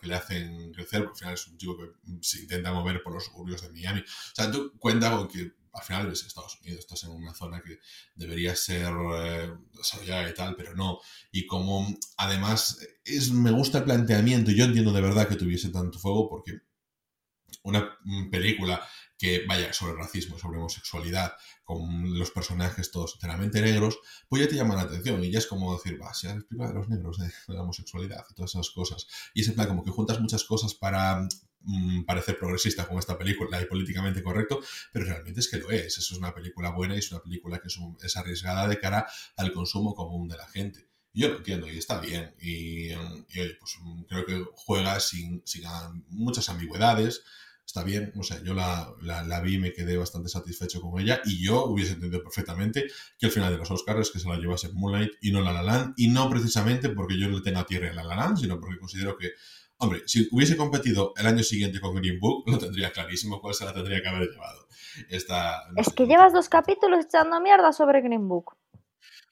[0.00, 3.12] que le hacen crecer, porque al final es un chico que se intenta mover por
[3.12, 4.00] los suburbios de Miami.
[4.00, 7.62] O sea, tú cuenta con que al final ves Estados Unidos, estás en una zona
[7.62, 7.78] que
[8.14, 11.00] debería ser eh, desarrollada y tal, pero no.
[11.30, 15.98] Y como además es, me gusta el planteamiento, yo entiendo de verdad que tuviese tanto
[15.98, 16.60] fuego porque
[17.62, 17.98] una
[18.30, 18.80] película
[19.18, 21.32] que vaya sobre racismo, sobre homosexualidad,
[21.64, 25.46] con los personajes todos enteramente negros, pues ya te llama la atención y ya es
[25.46, 28.70] como decir, va, si es película de los negros, de, la homosexualidad y todas esas
[28.70, 29.06] cosas.
[29.34, 31.26] Y es en plan como que juntas muchas cosas para
[31.60, 34.60] Mm, parecer progresista con esta película y políticamente correcto,
[34.92, 35.98] pero realmente es que lo es.
[35.98, 39.94] Es una película buena y es una película que es, arriesgada de cara al consumo
[39.94, 40.88] común de la gente.
[41.12, 42.34] yo lo entiendo y está bien.
[42.40, 42.94] Y,
[43.58, 45.64] pues mm, creo que juega sin, sin
[46.08, 47.22] muchas ambigüedades.
[47.66, 51.20] Está bien, o sea, yo la, la, vi y me quedé bastante satisfecho con ella
[51.26, 52.86] y yo hubiese entendido perfectamente
[53.18, 55.52] que el final de los Oscars es que se la llevase Moonlight y no La
[55.52, 58.58] La Land y no precisamente porque yo le tenga tierra a La La Land, sino
[58.58, 59.32] porque considero que
[59.80, 63.64] Hombre, si hubiese competido el año siguiente con Green Book, lo tendría clarísimo cuál se
[63.64, 64.66] la tendría que haber llevado.
[65.08, 68.56] Esta, es que llevas dos capítulos echando mierda sobre Green Book.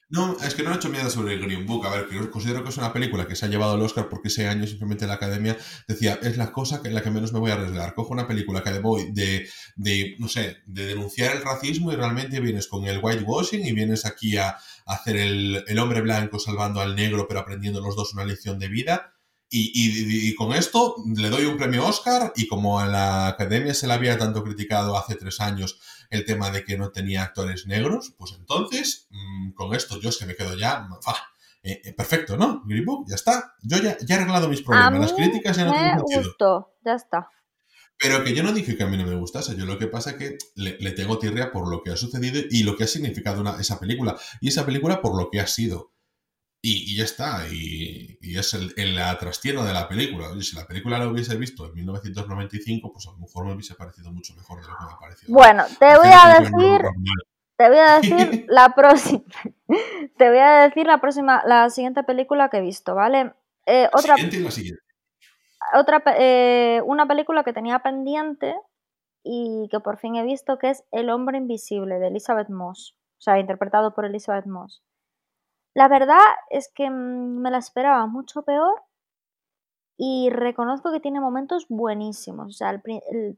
[0.09, 1.85] No, es que no he hecho mierda sobre Green Book.
[1.85, 4.47] A ver, considero que es una película que se ha llevado el Oscar porque ese
[4.47, 7.55] año simplemente la academia decía, es la cosa en la que menos me voy a
[7.55, 7.93] arriesgar.
[7.93, 12.39] Cojo una película que voy de, de, no sé, de denunciar el racismo y realmente
[12.39, 16.79] vienes con el whitewashing y vienes aquí a, a hacer el, el hombre blanco salvando
[16.79, 19.16] al negro pero aprendiendo los dos una lección de vida
[19.49, 23.93] y, con esto le doy un premio Oscar y como a la academia se le
[23.93, 25.79] había tanto criticado hace tres años
[26.09, 30.17] el tema de que no tenía actores negros, pues entonces mm, con esto yo es
[30.17, 30.87] que me quedo ya...
[31.63, 32.61] Eh, eh, perfecto, ¿no?
[32.65, 33.55] Green ya está.
[33.61, 34.99] Yo ya, he arreglado mis problemas.
[35.01, 36.71] Las críticas ya no tienen sentido.
[36.85, 37.29] ya está.
[37.99, 40.11] Pero que yo no dije que a mí no me gustase, yo lo que pasa
[40.11, 43.43] es que le, tengo tirria por lo que ha sucedido y lo que ha significado
[43.59, 44.15] esa película.
[44.39, 45.91] Y esa película por lo que ha sido.
[46.69, 50.27] Y, ya está, y, es el, la trastienda de la película.
[50.29, 53.75] Oye, si la película la hubiese visto en 1995, pues a lo mejor me hubiese
[53.75, 55.33] parecido mucho mejor de lo que me ha parecido.
[55.33, 56.81] Bueno, te voy a decir,
[57.55, 59.23] te voy a decir la próxima,
[60.17, 63.31] te voy a decir la próxima, la siguiente película que he visto, ¿vale?
[63.65, 64.81] Eh, otra, la siguiente y la siguiente.
[65.73, 68.53] Otra, eh, una película que tenía pendiente
[69.23, 73.21] y que por fin he visto, que es El hombre invisible de Elizabeth Moss, o
[73.21, 74.83] sea, interpretado por Elizabeth Moss.
[75.77, 76.17] La verdad
[76.49, 78.81] es que mm, me la esperaba mucho peor
[79.95, 82.47] y reconozco que tiene momentos buenísimos.
[82.47, 82.81] O sea,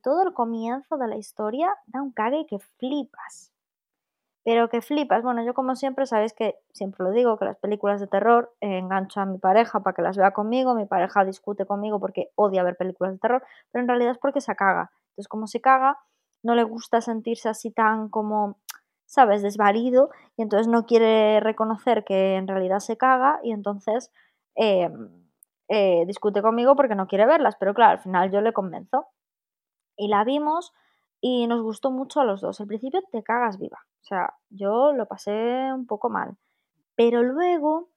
[0.02, 3.52] todo el comienzo de la historia da un cague que flipas.
[4.46, 5.22] Pero que flipas.
[5.22, 9.20] Bueno, yo como siempre, sabéis que siempre lo digo, que las películas de terror engancho
[9.20, 12.78] a mi pareja para que las vea conmigo, mi pareja discute conmigo porque odia ver
[12.78, 14.92] películas de terror, pero en realidad es porque se caga.
[15.10, 15.98] Entonces, como se caga,
[16.42, 18.60] no le gusta sentirse así tan como
[19.10, 19.42] ¿sabes?
[19.42, 24.12] Desvalido y entonces no quiere reconocer que en realidad se caga y entonces
[24.56, 25.10] em,
[25.68, 29.08] eh, discute conmigo porque no quiere verlas, pero claro, al final yo le convenzo.
[29.98, 30.74] Y la vimos
[31.22, 32.62] y nos gustó mucho a los dos.
[32.62, 36.38] Al principio te cagas viva, o sea, yo lo pasé un poco mal,
[36.96, 37.90] pero luego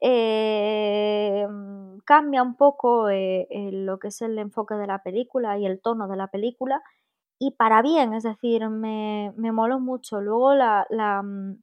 [0.00, 5.80] em, cambia un poco eh, lo que es el enfoque de la película y el
[5.80, 6.82] tono de la película
[7.44, 10.20] y para bien, es decir, me, me moló mucho.
[10.20, 11.60] Luego la, la, mm,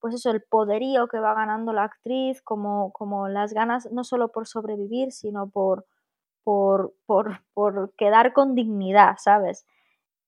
[0.00, 4.32] pues eso, el poderío que va ganando la actriz, como, como las ganas no solo
[4.32, 5.86] por sobrevivir, sino por,
[6.44, 9.66] por, por, por quedar con dignidad, ¿sabes?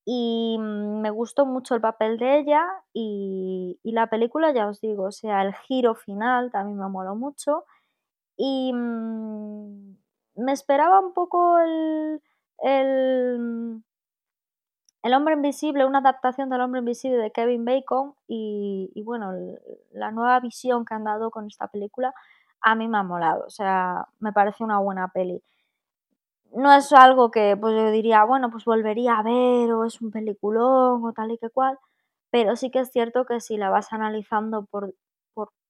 [0.05, 4.81] Y mm, me gustó mucho el papel de ella y, y, la película, ya os
[4.83, 7.65] digo, o sea, el giro final también me moló mucho.
[8.37, 9.97] Y mm,
[10.37, 12.23] me esperaba un poco el,
[12.63, 13.83] el,
[15.03, 19.33] el hombre invisible, una adaptación del hombre invisible de Kevin Bacon y, bueno,
[19.93, 22.15] la nueva visión que han dado con esta película
[22.61, 25.43] a mí me ha molado, o sea, me parece una buena peli.
[26.53, 30.11] No es algo que pues yo diría, bueno, pues volvería a ver o es un
[30.11, 31.79] peliculón o tal y que cual,
[32.31, 34.95] pero sí que es cierto que si la vas analizando por,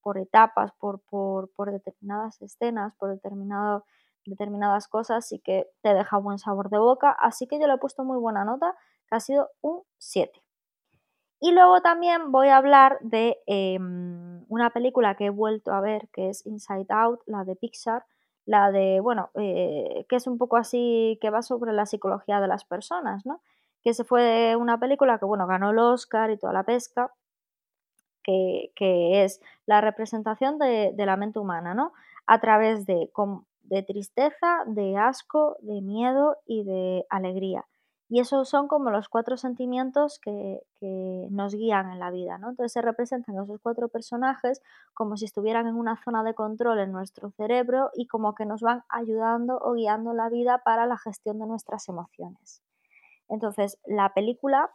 [0.02, 3.84] por, etapas, por, por, por, determinadas escenas, por determinado,
[4.24, 7.78] determinadas cosas, sí que te deja buen sabor de boca, así que yo le he
[7.78, 8.74] puesto muy buena nota
[9.08, 10.42] que ha sido un 7.
[11.40, 16.08] Y luego también voy a hablar de em, una película que he vuelto a ver,
[16.12, 18.04] que es Inside Out, la de Pixar,
[18.44, 22.48] la de, bueno, eh, que es un poco así, que va sobre la psicología de
[22.48, 23.40] las personas, ¿no?
[23.82, 27.12] Que se fue una película que, bueno, ganó el Oscar y toda la pesca,
[28.24, 31.92] que, es la representación de, la mente humana, ¿no?
[32.26, 33.10] A través de,
[33.62, 37.64] de tristeza, de asco, de miedo y de alegría.
[38.10, 40.62] Y esos son como los cuatro sentimientos que,
[41.30, 42.50] nos guían en la vida, ¿no?
[42.50, 44.62] Entonces se representan esos cuatro personajes
[44.94, 48.62] como si estuvieran en una zona de control en nuestro cerebro y como que nos
[48.62, 52.62] van ayudando o guiando la vida para la gestión de nuestras emociones.
[53.28, 54.70] Entonces, la película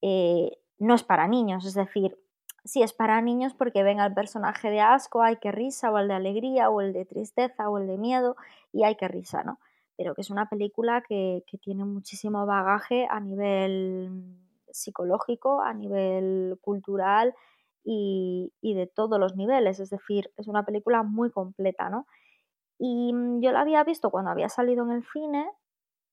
[0.00, 2.16] eh, no es para niños, es decir,
[2.64, 6.08] sí es para niños porque ven al personaje de asco, hay que risa, o el
[6.08, 8.36] de alegría, o el de tristeza, o el de miedo,
[8.72, 9.58] y hay que risa, ¿no?
[9.96, 14.38] Pero que es una película que, tiene muchísimo bagaje a nivel
[14.70, 17.34] psicológico, a nivel cultural
[17.84, 19.80] y, de todos los niveles.
[19.80, 22.06] Es decir, es una película muy completa, ¿no?
[22.78, 25.48] Y mm, yo la había visto cuando había salido en el cine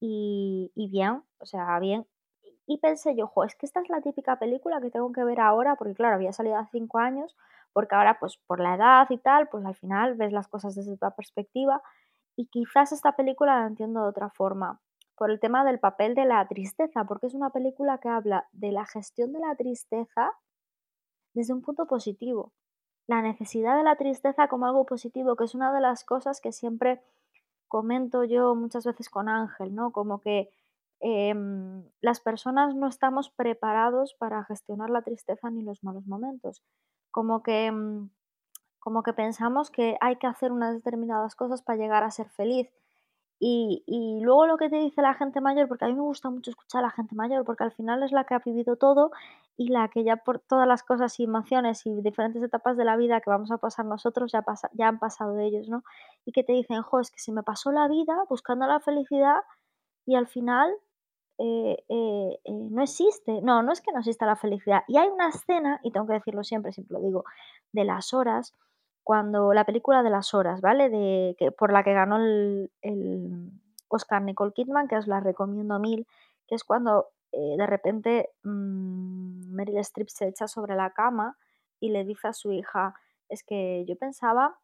[0.00, 2.06] y, bien, o sea, bien.
[2.66, 5.40] Y pensé yo, jo, es que esta es la típica película que tengo que ver
[5.40, 7.36] ahora, porque claro, había salido hace cinco años,
[7.72, 10.92] porque ahora pues por la edad y tal, pues al final ves las cosas desde
[10.92, 11.82] otra perspectiva
[12.40, 14.80] y quizás esta película la entiendo de otra forma,
[15.14, 18.72] por el tema del papel de la tristeza, porque es una película que habla de
[18.72, 20.32] la gestión de la tristeza
[21.34, 22.54] desde un punto positivo.
[23.06, 26.50] La necesidad de la tristeza como algo positivo, que es una de las cosas que
[26.50, 27.02] siempre
[27.68, 29.92] comento yo muchas veces con Ángel, ¿no?
[29.92, 30.48] Como que
[31.00, 36.62] em, las personas no estamos preparados para gestionar la tristeza ni los malos momentos.
[37.10, 38.08] Como que em,
[38.80, 42.68] como que pensamos que hay que hacer unas determinadas cosas para llegar a ser feliz.
[43.42, 46.50] Y, luego lo que te dice la gente mayor, porque a mí me gusta mucho
[46.50, 49.12] escuchar a la gente mayor, porque al final es la que ha vivido todo
[49.56, 52.96] y la que ya por todas las cosas y emociones y diferentes etapas de la
[52.96, 55.84] vida que vamos a pasar nosotros ya, pasa, ya han pasado ellos, ¿no?
[56.26, 59.40] Y que te dicen, jo, es que se me pasó la vida buscando la felicidad
[60.04, 60.74] y al final
[61.38, 63.40] eh, eh, eh, no existe.
[63.40, 64.82] No, no es que no exista la felicidad.
[64.86, 67.24] Y hay una escena, y tengo que decirlo siempre, siempre lo digo,
[67.72, 68.54] de las horas
[69.10, 70.88] cuando la película de las horas, ¿vale?
[70.88, 72.70] De, que, por la que ganó el,
[73.88, 76.06] Oscar Nicole Kidman, que os la recomiendo mil,
[76.46, 81.36] que es cuando eh, de repente mm, Meryl Streep se echa sobre la cama
[81.80, 82.94] y le dice a su hija,
[83.28, 84.60] es que yo pensaba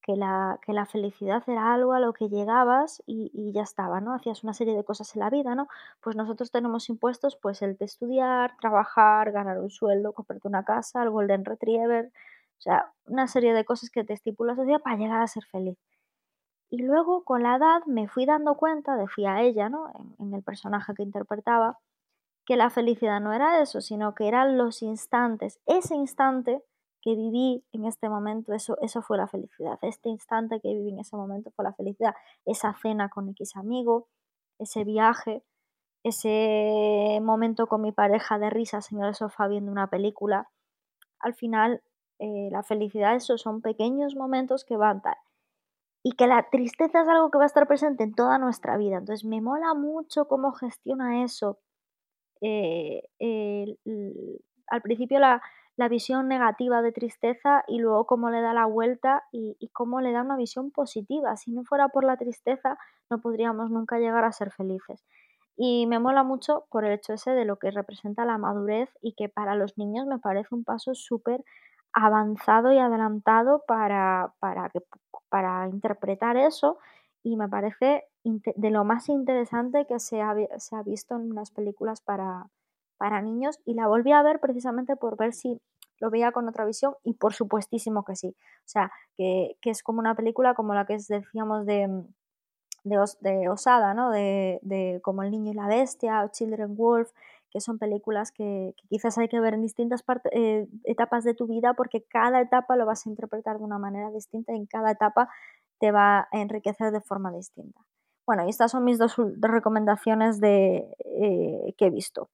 [0.00, 4.00] que la, que la felicidad era algo a lo que llegabas y, y, ya estaba,
[4.00, 4.14] ¿no?
[4.14, 5.68] Hacías una serie de cosas en la vida, ¿no?
[6.00, 11.02] Pues nosotros tenemos impuestos pues el de estudiar, trabajar, ganar un sueldo, comprarte una casa,
[11.02, 12.10] el Golden Retriever,
[12.60, 15.44] o sea, una serie de cosas que te estipula la sociedad para llegar a ser
[15.46, 15.78] feliz.
[16.68, 19.86] Y luego con la edad me fui dando cuenta, decía ella, ¿no?
[20.18, 21.78] En, el personaje que interpretaba,
[22.44, 25.58] que la felicidad no era eso, sino que eran los instantes.
[25.64, 26.62] Ese instante
[27.00, 29.78] que viví en este momento, eso, eso fue la felicidad.
[29.80, 32.14] Este instante que viví en ese momento fue la felicidad.
[32.44, 34.08] Esa cena con X amigo,
[34.58, 35.42] ese viaje,
[36.04, 40.50] ese momento con mi pareja de risas en el sofá viendo una película.
[41.20, 41.82] Al final
[42.20, 45.16] eh, la felicidad, esos son pequeños momentos que van tal.
[46.02, 48.98] Y que la tristeza es algo que va a estar presente en toda nuestra vida.
[48.98, 51.58] Entonces me mola mucho cómo gestiona eso.
[52.42, 53.02] Eh,
[54.68, 55.42] al principio la,
[55.88, 60.12] visión negativa de tristeza y luego cómo le da la vuelta y, y, cómo le
[60.12, 61.38] da una visión positiva.
[61.38, 62.78] Si no fuera por la tristeza,
[63.08, 65.06] no podríamos nunca llegar a ser felices.
[65.56, 69.14] Y me mola mucho por el hecho ese de lo que representa la madurez y
[69.14, 71.44] que para los niños me parece un paso súper
[71.92, 74.70] avanzado y adelantado para, para,
[75.28, 76.78] para interpretar eso
[77.22, 81.50] y me parece de lo más interesante que se ha, se ha visto en unas
[81.50, 82.48] películas para,
[82.98, 85.60] para niños y la volví a ver precisamente por ver si
[86.00, 88.28] lo veía con otra visión y por supuestísimo que sí.
[88.28, 92.04] O sea, que, que es como una película como la que decíamos de,
[92.84, 94.10] de, de Osada, ¿no?
[94.10, 97.10] De, de, como El niño y la bestia o Children Wolf,
[97.50, 101.74] que son películas que, quizás hay que ver en distintas eh, etapas de tu vida
[101.74, 105.28] porque cada etapa lo vas a interpretar de una manera distinta y en cada etapa
[105.78, 107.80] te va a enriquecer de forma distinta.
[108.26, 110.86] Bueno, y estas son mis dos, recomendaciones de,
[111.20, 112.30] eh, que he visto.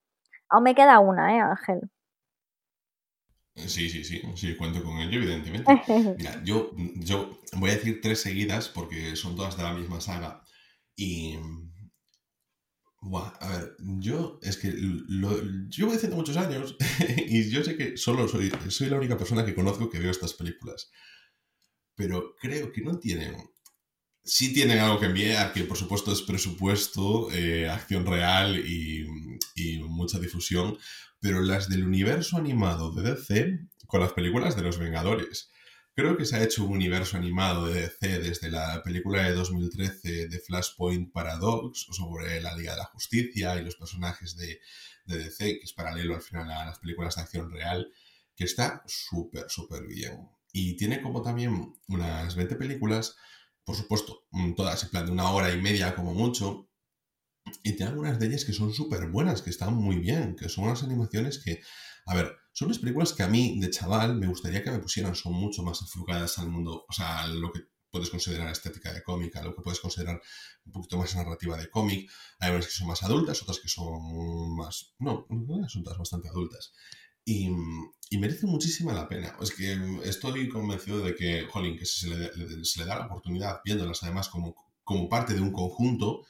[0.48, 1.90] Aún me queda una, ¿eh, Ángel?
[3.54, 5.64] Sí, sí, sí, sí, cuento con ello, evidentemente.
[6.18, 10.42] Mira, yo, yo voy a decir tres seguidas porque son todas de la misma saga
[10.94, 11.38] y
[13.40, 16.76] a ver, yo es que lo, yo voy haciendo muchos años
[17.28, 20.34] y yo sé que solo soy, soy la única persona que conozco que veo estas
[20.34, 20.90] películas.
[21.94, 23.36] Pero creo que no tienen.
[24.24, 29.06] Sí tienen algo que enviar, que por supuesto es presupuesto, eh, acción real y,
[29.54, 30.76] y mucha difusión,
[31.20, 35.48] pero las del universo animado de DC con las películas de los Vengadores
[35.96, 40.28] Creo que se ha hecho un universo animado de DC desde la película de 2013
[40.28, 44.60] de Flashpoint Paradox sobre la Liga de la Justicia y los personajes de,
[45.06, 47.90] DC, que es paralelo al final a las películas de acción real.
[48.34, 50.28] que está súper, súper bien.
[50.52, 53.16] Y tiene como también unas 20 películas,
[53.64, 56.68] por supuesto, mm, todas en plan de una hora y media como mucho.
[57.62, 60.64] Y tiene algunas de ellas que son súper buenas, que están muy bien, que son
[60.64, 61.62] unas animaciones que,
[62.04, 65.14] a ver, son unas películas que a mí de chaval me gustaría que me pusieran,
[65.14, 69.02] son mucho más enfocadas al mundo, o sea, a lo que puedes considerar estética de
[69.02, 70.22] cómic, a lo que puedes considerar
[70.64, 72.10] un poquito más narrativa de cómic.
[72.38, 74.94] Hay unas que son más adultas, otras que son más...
[74.98, 75.26] No,
[75.68, 76.72] son todas bastante adultas.
[77.26, 77.50] Y,
[78.18, 79.36] merece muchísima la pena.
[79.42, 83.04] Es que estoy convencido de que, jolín, que si se le, se le da la
[83.04, 86.24] oportunidad viéndolas además como, como parte de un conjunto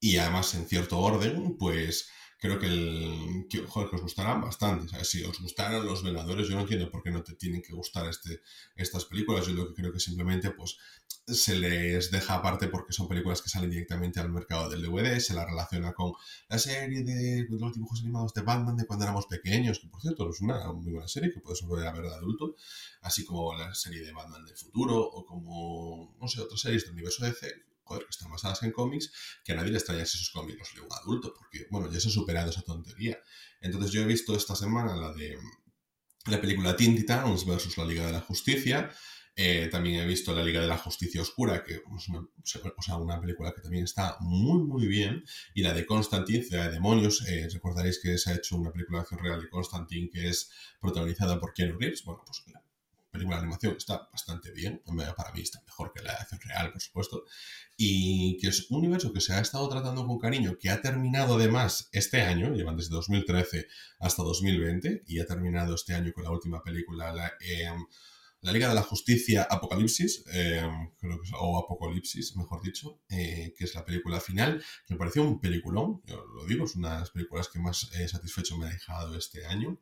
[0.00, 5.04] y además en cierto orden, pues creo que, el, que, joder, os gustarán bastante.
[5.04, 8.08] Si os gustaran los Vengadores, yo no entiendo por qué no te tienen que gustar
[8.08, 8.42] este,
[8.76, 9.46] estas películas.
[9.46, 10.78] Yo lo que creo que simplemente pues,
[11.26, 15.34] se les deja aparte porque son películas que salen directamente al mercado del DVD, se
[15.34, 16.12] la relaciona con
[16.48, 20.30] la serie de, los dibujos animados de Batman de cuando éramos pequeños, que por cierto
[20.30, 22.54] es una muy buena serie que puedes volver a ver de adulto,
[23.02, 26.92] así como la serie de Batman del futuro o como, no sé, otras series del
[26.92, 29.12] universo DC joder, que están basadas en cómics,
[29.44, 32.00] que a nadie le extraña si esos cómics los lee un adulto, porque, bueno, ya
[32.00, 33.18] se ha superado esa tontería.
[33.60, 35.38] Entonces yo he visto esta semana la de
[36.26, 38.90] la película Teen Titans versus la Liga de la Justicia,
[39.38, 43.60] eh, también he visto La Liga de la Justicia Oscura, que es una, película que
[43.60, 45.24] también está muy, muy bien.
[45.54, 47.22] Y la de Constantine, Ciudad de Demonios.
[47.28, 50.50] Eh, recordaréis que se ha hecho una película de acción real de Constantine que es
[50.80, 52.02] protagonizada por Keanu Reeves.
[52.04, 52.42] Bueno, pues
[53.16, 54.82] película de animación está bastante bien,
[55.16, 57.24] para mí está mejor que la de acción real, por supuesto,
[57.76, 61.36] y que es un universo que se ha estado tratando con cariño, que ha terminado
[61.36, 63.66] además este año, llevan desde 2013
[64.00, 67.84] hasta 2020, y ha terminado este año con la última película, la, em,
[68.52, 73.74] Liga de la Justicia Apocalipsis, em, creo que o Apocalipsis, mejor dicho, eh, que es
[73.74, 77.10] la película final, que me pareció un peliculón, yo lo digo, es una de las
[77.10, 79.80] películas que más eh, satisfecho me ha dejado este año.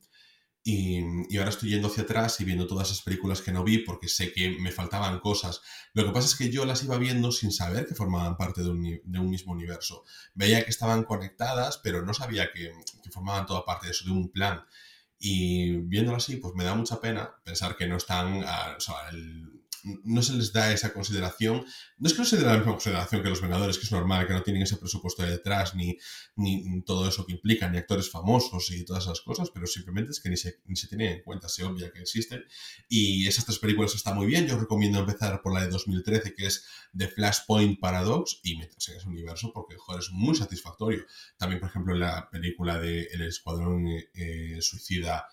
[0.67, 4.09] Y, ahora estoy yendo hacia atrás y viendo todas esas películas que no vi porque
[4.09, 5.61] sé que me faltaban cosas.
[5.93, 8.71] Lo que pasa es que yo las iba viendo sin saber que formaban parte de
[8.71, 10.05] un, mismo universo.
[10.33, 12.73] Veía que estaban conectadas, pero no sabía que,
[13.13, 14.65] formaban toda parte de eso, de un plan.
[15.19, 18.41] Y viéndolo así, pues me da mucha pena pensar que no están,
[18.79, 19.54] sea, el,
[20.05, 21.65] no se les da esa consideración.
[21.99, 24.27] No es que no se dé la misma consideración que los Vengadores, que es normal,
[24.27, 25.97] que no tienen ese presupuesto de detrás, ni,
[26.37, 30.21] ni todo eso que implica, ni actores famosos y todas esas cosas, pero simplemente es
[30.21, 32.45] que ni se, ni se tiene en cuenta, se obvia que existen.
[32.89, 34.47] Y esas tres películas están muy bien.
[34.47, 36.65] Yo recomiendo empezar por la de 2013, que es
[36.97, 41.05] The Flashpoint Paradox, y meterse en ese universo porque, joder, es muy satisfactorio.
[41.37, 45.27] También, por ejemplo, la película de El Escuadrón eh, Suicida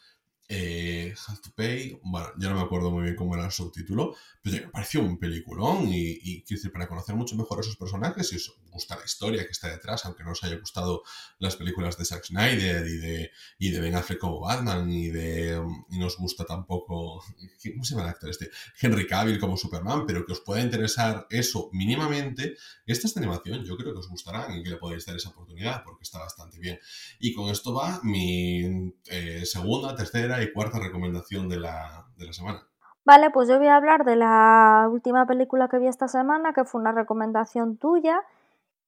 [0.53, 4.15] eh, Have to Pay, bueno, ya no me acuerdo muy bien cómo era el subtítulo,
[4.41, 7.77] pero me pareció un peliculón y, y quiero decir, para conocer mucho mejor a esos
[7.77, 11.03] personajes y os gusta la historia que está detrás, aunque no os haya gustado
[11.39, 15.61] las películas de Zack Snyder y de, y de Ben Affleck como Batman y de
[15.89, 17.23] y no os gusta tampoco,
[17.73, 18.49] ¿cómo se llama el actor este?
[18.81, 22.55] Henry Cavill como Superman, pero que os pueda interesar eso mínimamente,
[22.85, 25.83] estas de animación yo creo que os gustarán y que le podéis dar esa oportunidad
[25.83, 26.79] porque está bastante bien.
[27.19, 32.33] Y con esto va mi eh, segunda, tercera y cuarta recomendación de la, de la
[32.33, 32.67] semana.
[33.03, 36.65] Vale, pues yo voy a hablar de la última película que vi esta semana, que
[36.65, 38.21] fue una recomendación tuya,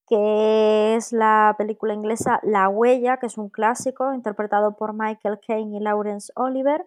[0.06, 5.76] que es la película inglesa La Huella, que es un clásico interpretado por Michael Caine
[5.76, 6.86] y Laurence Oliver.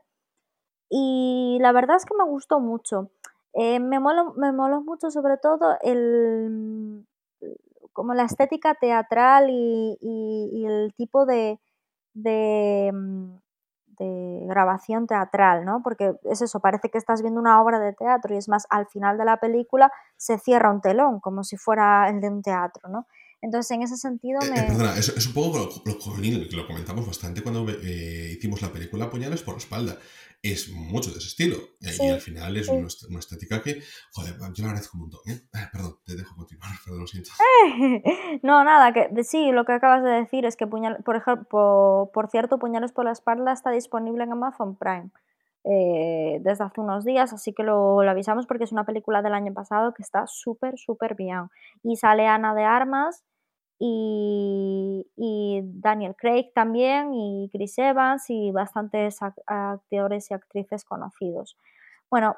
[0.90, 3.12] Y la verdad es que me gustó mucho.
[3.54, 7.06] Eh, me, moló, me mucho sobre todo el,
[7.92, 11.60] como la estética teatral y, el tipo de,
[12.14, 12.92] de,
[14.00, 15.82] de grabación teatral, ¿no?
[15.84, 18.88] Porque es eso, parece que estás viendo una obra de teatro y es más, al
[18.88, 22.90] final de la película se cierra un telón, como si fuera el de un teatro,
[22.90, 23.08] ¿no?
[23.42, 24.60] Entonces, en ese sentido eh, me...
[24.60, 29.44] Eh, perdona, es, es, un poco lo comentamos bastante cuando eh, hicimos la película Puñales
[29.44, 29.98] por la espalda
[30.42, 31.58] es mucho de ese estilo.
[31.80, 32.88] y al final es una,
[33.20, 33.82] estética que,
[34.14, 35.22] joder, yo lo agradezco un montón.
[35.28, 35.42] ¿eh?
[35.72, 37.32] perdón, te dejo continuar, perdón, lo siento.
[38.44, 42.30] no, nada, que sí, lo que acabas de decir es que, puñal, por ejemplo, por,
[42.30, 45.10] cierto, Puñales por la espalda está disponible en Amazon Prime.
[45.70, 49.34] Eh, desde hace unos días, así que lo, lo, avisamos porque es una película del
[49.34, 51.50] año pasado que está súper, súper bien.
[51.84, 53.26] Y sale Ana de Armas,
[53.80, 61.58] y, Daniel Craig también, y Chris Evans, y bastantes actores y actrices conocidos.
[62.10, 62.36] Bueno,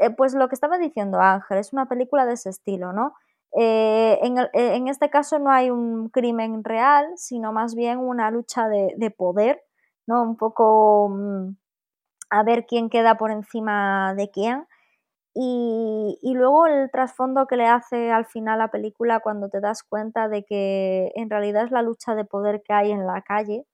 [0.00, 3.14] eh, pues lo que estaba diciendo Ángel, es una película de ese estilo, ¿no?
[3.56, 8.68] Eh, eh, en, este caso no hay un crimen real, sino más bien una lucha
[8.68, 9.62] de, de poder,
[10.06, 10.22] ¿no?
[10.22, 11.56] Un poco mm,
[12.30, 14.66] a ver quién queda por encima de quién.
[15.32, 20.28] Y, luego el trasfondo que le hace al final la película cuando te das cuenta
[20.28, 23.64] de que en realidad es la lucha de poder que hay en la calle.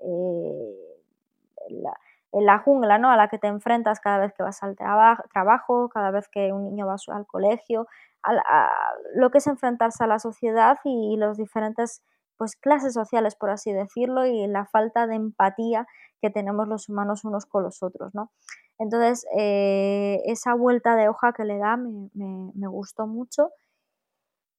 [0.00, 0.90] Eh,
[2.32, 3.10] en la jungla ¿no?
[3.10, 6.64] a la que te enfrentas cada vez que vas al trabajo, cada vez que un
[6.64, 7.86] niño va al colegio,
[8.22, 8.70] a,
[9.14, 12.02] lo que es enfrentarse a la sociedad y, los diferentes
[12.36, 15.86] pues, clases sociales, por así decirlo, y la falta de empatía
[16.20, 18.14] que tenemos los humanos unos con los otros.
[18.14, 18.30] ¿no?
[18.80, 23.50] Entonces, eh, esa vuelta de hoja que le da me, gustó mucho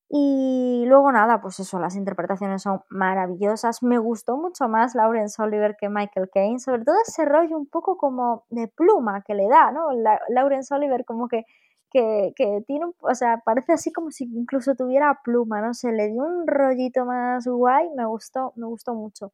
[0.10, 3.82] y luego nada, pues eso, las interpretaciones son maravillosas.
[3.82, 7.98] Me gustó mucho más Laurence Oliver que Michael Caine, sobre todo ese rollo un poco
[7.98, 9.88] como de pluma que le da, ¿no?
[10.30, 11.46] Laurence Oliver como que,
[11.90, 15.92] que, que tiene, un, o sea, parece así como si incluso tuviera pluma, no sé,
[15.94, 19.34] le dio un rollito más guay, me gustó, me gustó mucho.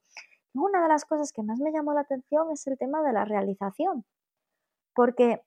[0.54, 3.26] Una de las cosas que más me llamó la atención es el tema de la
[3.26, 4.06] realización,
[4.98, 5.44] porque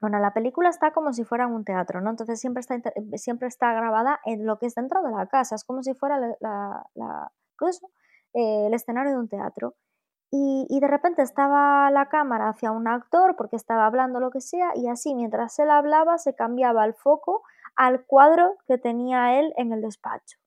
[0.00, 2.10] bueno, la película está como si fuera un teatro, ¿no?
[2.10, 5.54] Entonces siempre está, eh, siempre está grabada en lo que es dentro de la casa,
[5.54, 7.32] es como si fuera la,
[8.34, 9.74] eh, el escenario de un teatro.
[10.32, 14.40] Y, y, de repente estaba la cámara hacia un actor porque estaba hablando lo que
[14.40, 17.44] sea y así mientras él hablaba se cambiaba el foco
[17.76, 20.38] al cuadro que tenía él en el despacho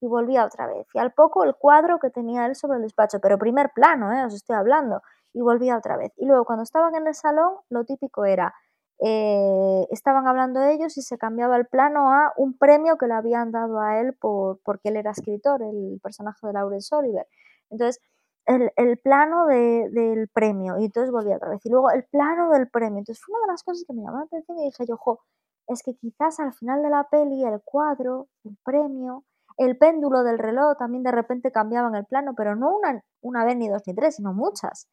[0.00, 3.20] y volvía otra vez y al poco el cuadro que tenía él sobre el despacho
[3.20, 4.24] pero primer plano ¿eh?
[4.24, 5.02] os estoy hablando
[5.36, 8.54] y volvía otra vez y luego cuando estaban en el salón lo típico era
[8.98, 13.52] eh, estaban hablando ellos y se cambiaba el plano a un premio que le habían
[13.52, 17.26] dado a él por, porque él era escritor, el personaje de Laurence Oliver.
[17.70, 18.00] Entonces,
[18.46, 21.60] el, el plano de, del premio, y entonces volvía otra vez.
[21.66, 22.98] Y luego el plano del premio.
[23.00, 25.20] Entonces, fue una de las cosas que me llamó la atención y dije yo, jo,
[25.68, 29.24] es que quizás al final de la peli el cuadro, el premio,
[29.58, 33.56] el péndulo del reloj también de repente cambiaban el plano, pero no una, una vez
[33.56, 34.88] ni dos ni tres, sino muchas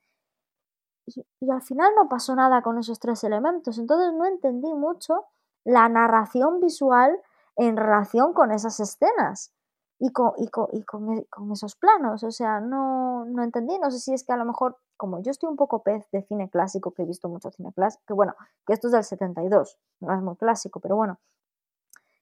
[1.05, 3.77] y, al final no pasó nada con esos tres elementos.
[3.77, 5.25] Entonces no entendí mucho
[5.63, 7.19] la narración visual
[7.55, 9.53] en relación con esas escenas
[9.99, 12.23] y con, y con, y con, e, esos planos.
[12.23, 13.77] O sea, no, no, entendí.
[13.79, 16.23] No sé si es que a lo mejor, como yo estoy un poco pez de
[16.23, 18.35] cine clásico, que he visto mucho cine clásico, que bueno,
[18.65, 21.19] que esto es del 72, no es muy clásico, pero bueno,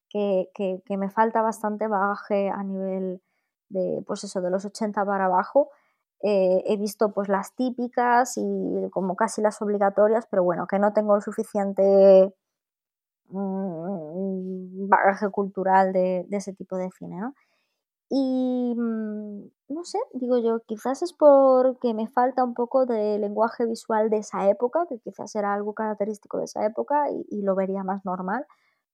[0.10, 3.22] que, que, que me falta bastante bagaje a nivel
[3.70, 5.70] de, pues eso, de los 80 para abajo
[6.24, 10.94] eh, he visto pues las típicas y como casi las obligatorias, pero bueno, que no
[10.94, 12.34] tengo el suficiente
[13.30, 17.34] mm, bagaje cultural de, ese tipo de cine, ¿no?
[18.10, 23.66] Y mm, no sé, digo yo, quizás es porque me falta un poco de lenguaje
[23.66, 27.84] visual de esa época, que quizás era algo característico de esa época y lo vería
[27.84, 28.46] más normal,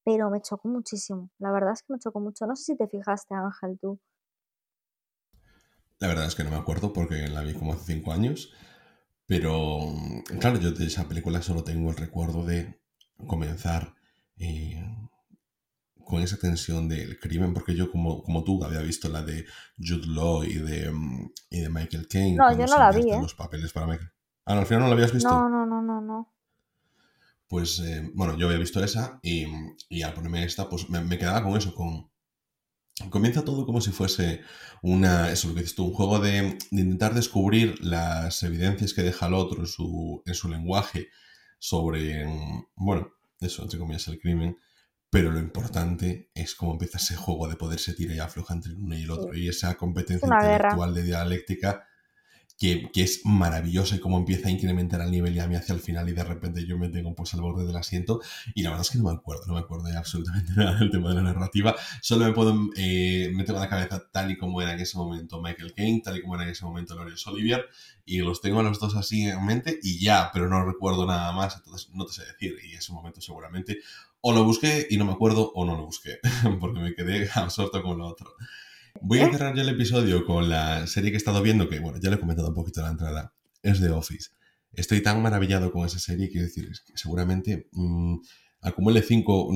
[0.08, 2.48] pero me chocó muchísimo, la verdad es que me chocó mucho.
[2.48, 4.00] No sé si te fijaste, Ángel, tú.
[6.00, 8.52] La verdad es que no me acuerdo porque la vi como hace cinco años.
[9.26, 12.82] Pero, mm, claro, yo de esa película solo tengo el recuerdo de
[13.28, 13.96] comenzar
[14.38, 14.82] eh,
[16.06, 19.46] con esa tensión del crimen, porque yo, como, como tú, había visto la de
[19.78, 22.36] Jude Law y de, mm, y de Michael Caine.
[22.38, 23.12] No, yo no la vi.
[23.12, 23.20] ¿eh?
[23.22, 24.12] Los papeles para Michael.
[24.46, 25.30] Ah, al final no la habías visto.
[25.30, 26.34] No, no, no, no, no.
[27.50, 29.46] Pues, eh, bueno, yo había visto esa y,
[29.90, 32.10] y al ponerme esta, pues me, me quedaba con eso, con
[33.10, 34.42] Comienza todo como si fuese
[34.82, 39.28] una, eso lo que dices tú, un juego de, intentar descubrir las evidencias que deja
[39.28, 41.10] el otro en su, en su lenguaje
[41.60, 42.26] sobre,
[42.76, 44.58] bueno, eso, entre comillas, el crimen,
[45.10, 48.80] pero lo importante es cómo empieza ese juego de poderse tirar y afloja entre el
[48.80, 51.87] uno y el otro, y esa competencia intelectual de dialéctica
[52.58, 55.80] que, es maravillosa y cómo empieza a incrementar el nivel y a mí hacia el
[55.80, 58.20] final y de repente yo me tengo pues al borde del asiento.
[58.56, 60.90] Y la verdad es que no me acuerdo, no me acuerdo de absolutamente nada del
[60.90, 64.62] tema de la narrativa, solo me puedo eh, meter en la cabeza tal y como
[64.62, 67.66] era en ese momento Michael Caine, tal y como era en ese momento Laurence Olivier.
[68.06, 71.32] Y los tengo a los dos así en mente y ya, pero no recuerdo nada
[71.34, 72.56] más, entonces no te sé decir.
[72.64, 73.80] Y ese momento seguramente
[74.22, 76.20] o lo busqué y no me acuerdo o no lo busqué
[76.60, 78.34] porque me quedé absorto con lo otro.
[79.02, 82.00] Voy a cerrar ya el episodio con la serie que he estado viendo, que bueno,
[82.00, 83.34] ya le he comentado un poquito en la entrada.
[83.62, 84.32] Es The Office.
[84.74, 88.18] Estoy tan maravillado con esa serie, quiero decir, que seguramente mmm,
[88.62, 89.50] acumule 5.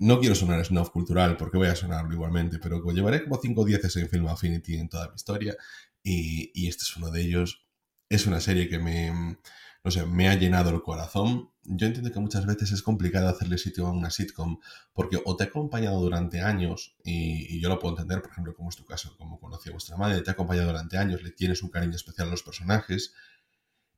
[0.00, 3.64] No, quiero sonar snuff cultural porque voy a sonarlo igualmente, pero llevaré como 5 o
[3.64, 5.56] 10 en Film Affinity en toda mi historia.
[6.02, 7.66] Y, y este es uno de ellos.
[8.08, 9.38] Es una serie que me
[9.84, 11.50] no sé, me ha llenado el corazón.
[11.62, 14.58] Yo entiendo que muchas veces es complicado hacerle sitio a una sitcom
[14.94, 18.70] porque o te ha acompañado durante años, y, yo lo puedo entender, por ejemplo, como
[18.70, 21.62] es tu caso, como conocí a vuestra madre, te ha acompañado durante años, le tienes
[21.62, 23.14] un cariño especial a los personajes,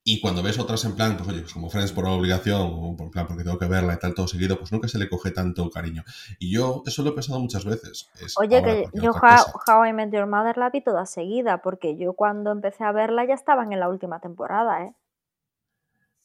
[0.09, 3.11] y cuando ves otras en plan, pues oye, pues como Friends por obligación, o por
[3.11, 5.69] plan porque tengo que verla y tal, todo seguido, pues nunca se le coge tanto
[5.69, 6.05] cariño.
[6.39, 8.09] Y yo eso lo he pensado muchas veces.
[8.37, 12.53] oye, que yo how, I Met Your Mother la vi toda seguida, porque yo cuando
[12.53, 14.95] empecé a verla ya estaban en la última temporada, ¿eh?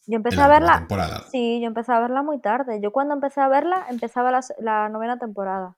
[0.08, 0.88] Yo empecé a verla.
[1.32, 2.82] Sí, yo empecé a verla muy tarde.
[2.82, 5.76] Yo cuando empecé a verla, empezaba la, novena temporada.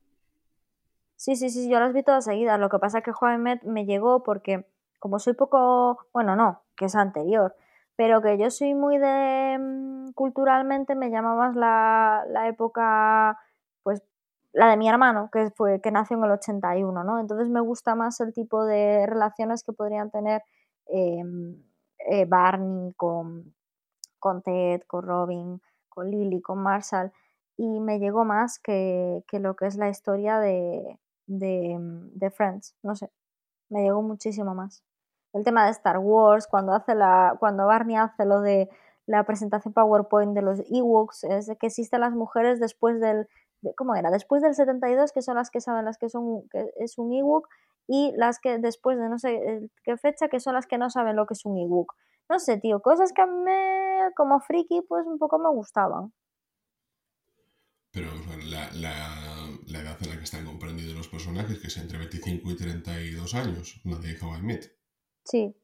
[1.15, 2.59] Sí, sí, sí, yo las vi todas seguidas.
[2.59, 4.65] Lo que pasa es que Juan Met me llegó porque,
[4.99, 5.99] como soy poco.
[6.13, 7.55] Bueno, no, que es anterior.
[7.95, 13.37] pero que yo soy muy de mm, culturalmente me llama más la, la época
[13.83, 14.01] pues
[14.53, 17.19] la de mi hermano, que fue que nació en el 81, ¿no?
[17.19, 20.43] Entonces me gusta más el tipo de relaciones que podrían tener
[20.87, 21.55] em,
[22.07, 23.52] eh, Barney con,
[24.23, 27.11] con Ted, con Robin, con Lily, con Marshall,
[27.57, 30.97] y me llegó más que, lo que es la historia de,
[31.27, 33.11] de, de, Friends, no sé,
[33.67, 34.81] me llegó muchísimo más.
[35.33, 38.69] El tema de Star Wars, cuando, hace la, cuando Barney hace lo de
[39.07, 43.27] la presentación PowerPoint de los Ewoks, es de que existen las mujeres después del,
[43.75, 44.09] ¿cómo era?
[44.09, 47.49] Después del 72, que son las que saben las que son que es un ebook,
[47.89, 51.17] y las que después de no sé qué fecha, que son las que no saben
[51.17, 51.93] lo que es un ebook.
[52.29, 53.51] No sé, tío, cosas que a mí,
[54.15, 56.13] como friki, pues un poco me gustaban.
[57.91, 58.09] Pero
[58.49, 62.57] la, la, edad en la que están comprendidos los personajes, que es entre 25 y
[62.57, 64.75] 32 años, la de How I Met.
[65.25, 65.55] Sí.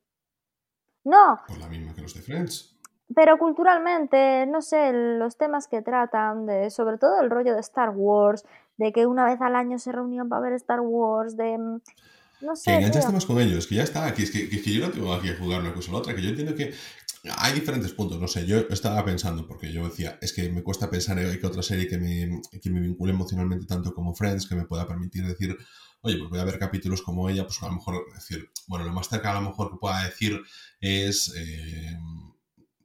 [1.03, 1.39] No.
[1.47, 2.79] Pues la misma que los de Friends
[3.15, 7.89] pero culturalmente, no sé, los temas que tratan, de, sobre todo el rollo de Star
[7.95, 8.45] Wars,
[8.77, 11.57] de que una vez al año se reunían para ver Star Wars, de...
[12.41, 12.71] No sé.
[12.71, 15.13] Que enganchaste más con ellos, que ya está, que es que, que, yo no tengo
[15.13, 16.73] aquí a jugar una cosa o la otra, que yo entiendo que
[17.35, 20.89] hay diferentes puntos, no sé, yo estaba pensando, porque yo decía, es que me cuesta
[20.89, 24.55] pensar en que otra serie que me, que me vincule emocionalmente tanto como Friends, que
[24.55, 25.57] me pueda permitir decir,
[26.01, 28.93] oye, pues voy a ver capítulos como ella, pues a lo mejor decir, bueno, lo
[28.93, 30.41] más cerca a lo mejor que pueda decir
[30.79, 31.33] es...
[31.35, 31.97] Eh,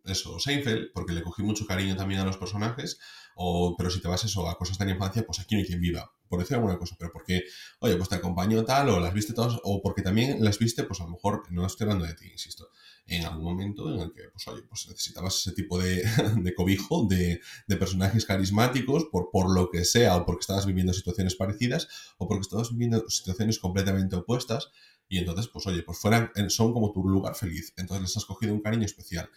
[0.04, 2.98] eso, Seinfeld, porque le cogí mucho cariño también a los personajes,
[3.36, 5.66] o, pero si te vas eso a cosas de la infancia, pues aquí no hay
[5.66, 7.44] quien viva, por decir alguna cosa, pero porque,
[7.80, 11.00] oye, pues te acompaño tal, o las viste todas, o porque también las viste, pues
[11.00, 12.68] a lo mejor, no estoy hablando de ti, insisto,
[13.06, 16.04] en algún momento en el que, pues oye, pues necesitabas ese tipo de,
[16.36, 20.92] de cobijo, de, de, personajes carismáticos, por, por lo que sea, o porque estabas viviendo
[20.92, 21.88] situaciones parecidas,
[22.18, 24.70] o porque estabas viviendo situaciones completamente opuestas,
[25.08, 28.54] y entonces, pues oye, pues fueran, son como tu lugar feliz, entonces les has cogido
[28.54, 29.28] un cariño especial.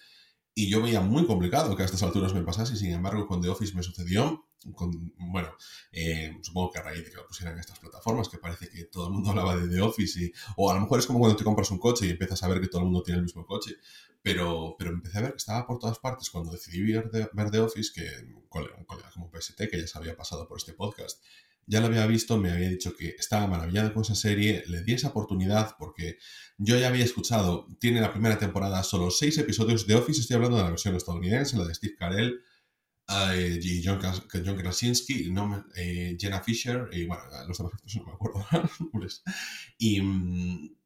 [0.59, 3.49] Y yo veía muy complicado que a estas alturas me pasase, sin embargo, con The
[3.49, 4.47] Office me sucedió.
[4.73, 5.55] Con, bueno,
[5.91, 8.85] eh, supongo que a raíz de que lo pusieran en estas plataformas, que parece que
[8.85, 11.37] todo el mundo hablaba de The Office, y, o a lo mejor es como cuando
[11.37, 13.45] te compras un coche y empiezas a ver que todo el mundo tiene el mismo
[13.45, 13.75] coche.
[14.23, 17.51] Pero, pero empecé a ver que estaba por todas partes cuando decidí ver The, ver
[17.51, 20.57] The Office, que un colega, un colega como PST, que ya se había pasado por
[20.57, 21.21] este podcast,
[21.68, 24.93] ya lo había visto, me había dicho que estaba maravillado con esa serie, le di
[24.93, 26.18] esa oportunidad porque
[26.57, 30.57] yo ya había escuchado, tiene la primera temporada solo seis episodios de Office, estoy hablando
[30.57, 32.41] de la versión estadounidense, la de Steve Carell
[33.09, 33.99] eh, y John,
[34.57, 35.34] Krasinski,
[35.76, 38.45] eh, Jenna Fisher, y bueno, los demás no me acuerdo.
[39.78, 40.76] y, mm,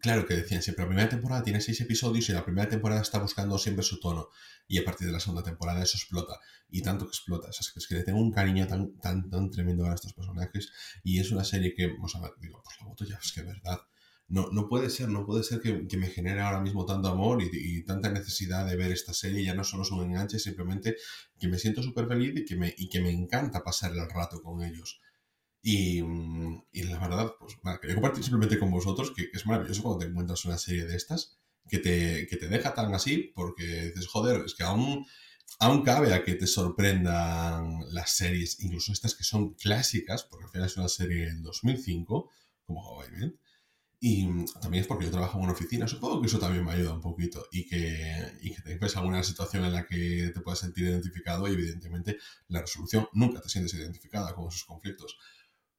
[0.00, 3.18] claro que decían siempre, la primera temporada tiene seis episodios y la primera temporada está
[3.18, 4.28] buscando siempre su tono.
[4.66, 6.38] Y a partir de la segunda temporada eso explota.
[6.68, 7.48] Y tanto que explota.
[7.48, 10.70] es que le tengo un cariño tan, tan, tan tremendo a estos personajes.
[11.02, 13.40] Y es una serie que, vamos a ver, digo, pues la voto ya, es que
[13.40, 13.80] es verdad.
[14.28, 17.42] No, no puede ser, no puede ser que, que me genere ahora mismo tanto amor
[17.42, 19.42] y, y, tanta necesidad de ver esta serie.
[19.42, 20.96] Ya no solo es un enganche, simplemente
[21.38, 24.42] que me siento súper feliz y que, me, y que me encanta pasar el rato
[24.42, 25.00] con ellos.
[25.62, 25.98] Y,
[26.72, 30.06] y, la verdad, pues nada, quería compartir simplemente con vosotros que, es maravilloso cuando te
[30.06, 31.38] encuentras una serie de estas
[31.68, 35.04] que te, que te deja tan así, porque dices, joder, es que aún,
[35.58, 40.50] aún cabe a que te sorprendan las series, incluso estas que son clásicas, porque al
[40.50, 42.30] final es una serie del 2005,
[42.64, 43.34] como Hawaii
[44.00, 44.26] y
[44.60, 47.00] también es porque yo trabajo en una oficina, supongo que eso también me ayuda un
[47.00, 51.48] poquito y que, y que te alguna situación en la que te puedas sentir identificado
[51.48, 55.18] y evidentemente la resolución nunca te sientes identificada con esos conflictos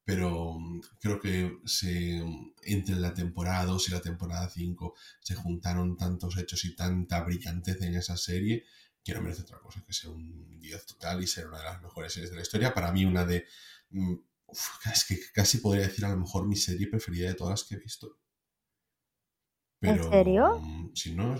[0.04, 5.34] pero mm, creo que se, mm, entre la temporada 2 y la temporada 5 se
[5.34, 8.64] juntaron tantos hechos y tanta brillantez en esa serie
[9.02, 11.82] que no merece otra cosa que ser un 10 total y ser una de las
[11.82, 12.74] mejores series de la historia.
[12.74, 13.46] Para mí, una de.
[13.90, 14.14] Mm,
[14.92, 17.76] es que casi podría decir a lo mejor mi serie preferida de todas las que
[17.76, 18.18] he visto.
[19.78, 20.90] Pero, ¿En serio?
[20.94, 21.38] Si no,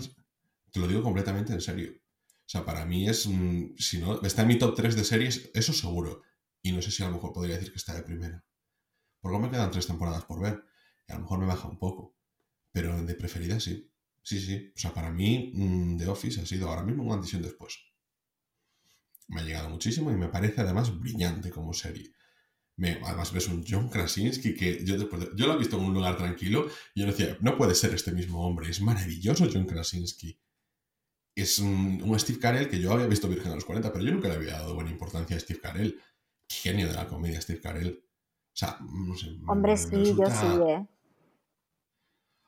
[0.71, 1.91] te lo digo completamente en serio.
[1.93, 3.29] O sea, para mí es.
[3.77, 6.23] Si no, está en mi top 3 de series, eso seguro.
[6.63, 8.43] Y no sé si a lo mejor podría decir que está de primera.
[9.21, 10.63] Por lo me quedan tres temporadas por ver.
[11.07, 12.17] Y a lo mejor me baja un poco.
[12.71, 13.89] Pero de preferida sí.
[14.23, 14.71] Sí, sí.
[14.75, 17.79] O sea, para mí mm, The Office ha sido ahora mismo un antes después.
[19.27, 22.11] Me ha llegado muchísimo y me parece además brillante como serie.
[22.77, 25.93] Me, además ves un John Krasinski que yo después yo lo he visto en un
[25.93, 30.39] lugar tranquilo y yo decía, no puede ser este mismo hombre, es maravilloso John Krasinski.
[31.35, 34.11] Es un, un Steve Carell que yo había visto Virgen a los 40, pero yo
[34.11, 35.99] nunca le había dado buena importancia a Steve Carell.
[36.49, 38.03] Genio de la comedia Steve Carell.
[38.61, 39.27] O sea, no sé.
[39.47, 40.87] Hombre, sí, yo sí, ¿eh?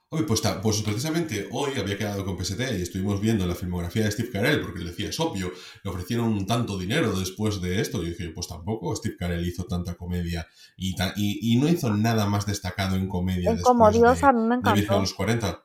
[0.10, 4.12] Oye, pues, pues, precisamente hoy había quedado con PST y estuvimos viendo la filmografía de
[4.12, 5.52] Steve Carell, porque le decía, es obvio,
[5.84, 7.98] le ofrecieron tanto dinero después de esto.
[7.98, 10.46] Y yo dije, pues tampoco, Steve Carell hizo tanta comedia
[10.78, 13.58] y, y, no hizo nada más destacado en comedia.
[13.64, 14.94] como Dios, a mí me encantó.
[14.94, 15.64] De los 40.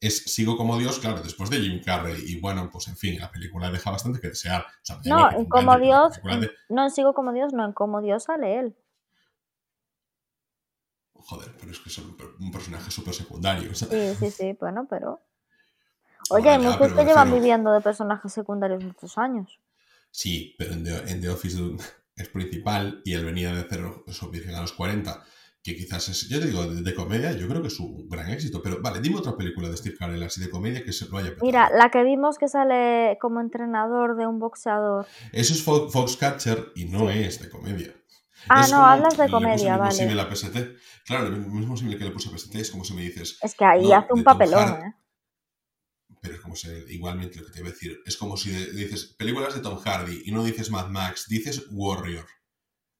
[0.00, 2.22] es Sigo como Dios, claro, después de Jim Carrey.
[2.26, 4.66] Y bueno, pues en fin, la película deja bastante que desear.
[4.66, 8.02] O sea, No, en como Dios, de- no en Sigo como Dios, no, en como
[8.02, 8.76] Dios sale él.
[11.18, 12.16] Joder, pero es que es un,
[12.52, 13.74] personaje súper secundario.
[13.74, 13.86] Sí,
[14.18, 15.20] sí, sí, bueno, pero...
[16.30, 19.58] Oye, Bueno, hay muchos que llevan viviendo de personajes secundarios muchos años.
[20.10, 21.58] Sí, pero en The, en The Office
[22.16, 25.22] es principal y él venía de hacer su Virgen a los 40,
[25.62, 28.30] que quizás es, yo te digo, de, de comedia, yo creo que es un gran
[28.30, 28.62] éxito.
[28.62, 31.30] Pero vale, dime otra película de Steve Carell así de comedia que se lo haya
[31.30, 31.46] petado.
[31.46, 35.06] Mira, la que vimos que sale como entrenador de un boxeador.
[35.32, 37.94] Eso es Fo- Foxcatcher y no es de comedia.
[38.48, 39.94] Ah, Es no, hablas de comedia, vale.
[39.94, 40.56] símil a PST.
[41.04, 43.54] Claro, el mismo símil que le puse a PST es como si me dices, Es
[43.54, 44.68] que ahí No, hace un Tom papelón.
[44.82, 44.94] ¿eh?
[46.20, 49.14] pero es como si, igualmente lo que te iba a decir, es como si dices
[49.16, 52.26] películas de Tom Hardy y no dices Mad Max, dices Warrior.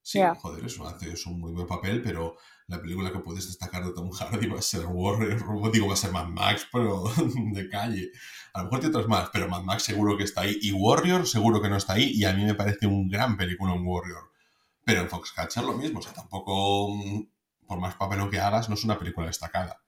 [0.03, 2.36] Sí, joder, eso hace es un muy buen papel, pero
[2.68, 5.39] la película que puedes destacar de Tom Hardy va a ser Warrior,
[5.72, 7.05] digo, va a ser Mad Max, pero
[7.53, 8.11] de calle.
[8.55, 10.57] A lo mejor tiene otras más, pero Mad Max seguro que está ahí.
[10.62, 13.74] Y Warrior seguro que no está ahí, y a mí me parece un gran película
[13.74, 14.28] en Warrior.
[14.89, 17.28] Pero en Foxcatcher lo mismo, o sea, tampoco, mm,
[17.66, 19.82] por más papelón que hagas, no es una película destacada.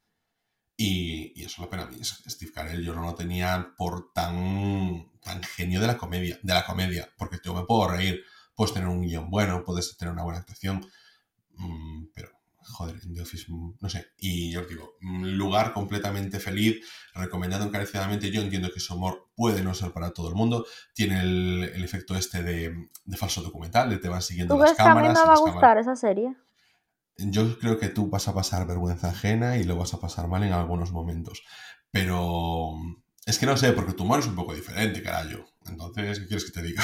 [0.76, 2.04] Y, y eso es la pena a mí.
[2.04, 6.66] Steve Carell yo no lo tenía por tan, tan genio de la comedia, de la
[6.66, 8.22] comedia, porque yo me puedo reír,
[8.54, 10.86] puedes tener un guion bueno, puedes tener una buena actuación,
[11.54, 12.28] mm, pero
[12.62, 13.46] joder, en The Office,
[13.80, 14.06] no sé.
[14.18, 16.84] Y yo os digo, lugar completamente feliz,
[17.14, 18.30] recomendado encarecidamente.
[18.30, 21.84] Yo entiendo que su humor puede no ser para todo el mundo, tiene el, el
[21.84, 25.00] efecto este de, de falso documental, de te van siguiendo ¿Tú las que a mí
[25.00, 25.08] cámaras.
[25.14, 26.34] me va a cámaras- gustar esa serie?
[27.16, 30.42] yo creo que tú vas a pasar vergüenza ajena y lo vas a pasar mal
[30.42, 31.42] en algunos momentos.
[31.90, 32.72] Pero
[33.26, 35.44] es que no sé, porque tu humor es un poco diferente, carajo.
[35.66, 36.82] Entonces, ¿qué quieres que te diga?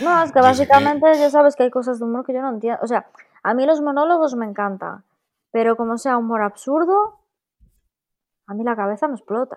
[0.00, 2.32] No, es que Yo sé que- básicamente ya sabes que hay cosas de humor que
[2.32, 2.78] yo no entiendo.
[2.82, 3.06] O sea,
[3.42, 5.04] a mí los monólogos me encantan,
[5.50, 7.24] pero como sea humor absurdo,
[8.46, 9.56] a mí la cabeza me explota.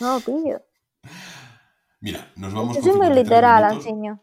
[0.00, 0.60] No lo pillo.
[2.00, 3.64] Mira, nos vamos Yo soy muy 53 literal.
[3.64, 4.20] Ansiño.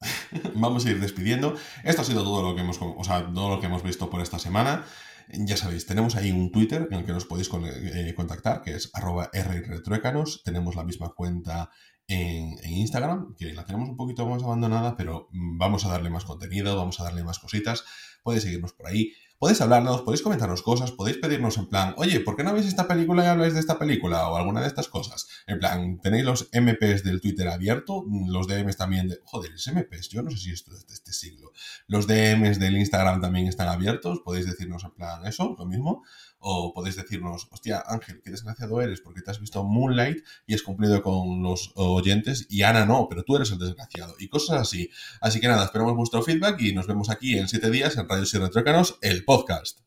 [0.56, 1.54] Vamos a ir despidiendo.
[1.84, 4.20] Esto ha sido todo lo que hemos, o sea, todo lo que hemos visto por
[4.20, 4.84] esta semana.
[5.28, 8.74] Ya sabéis, tenemos ahí un Twitter en el que nos podéis con- eh, contactar, que
[8.74, 10.42] es arroba rretruécanos.
[10.44, 11.70] Tenemos la misma cuenta
[12.08, 16.76] en, Instagram, que la tenemos un poquito más abandonada, pero vamos a darle más contenido,
[16.76, 17.84] vamos a darle más cositas.
[18.22, 19.12] Podéis seguirnos por ahí.
[19.38, 22.88] Podéis hablarnos, podéis comentarnos cosas, podéis pedirnos en plan, oye, ¿por qué no veis esta
[22.88, 24.28] película y habláis de esta película?
[24.28, 25.28] O alguna de estas cosas.
[25.46, 29.20] En plan, tenéis los MPs del Twitter abierto, los DMs también de...
[29.24, 31.52] Joder, los MPs, yo no sé si esto es de este siglo.
[31.88, 36.04] Los DMs del Instagram también están abiertos, podéis decirnos en plan eso, lo mismo.
[36.46, 40.60] O podéis decirnos, hostia, Ángel, qué desgraciado eres porque te has visto Moonlight y has
[40.60, 44.14] cumplido con los oyentes y Ana no, pero tú eres el desgraciado.
[44.18, 44.90] Y cosas así.
[45.22, 48.34] Así que nada, esperamos vuestro feedback y nos vemos aquí en siete días en Rayos
[48.34, 49.80] y Retrócanos, el podcast.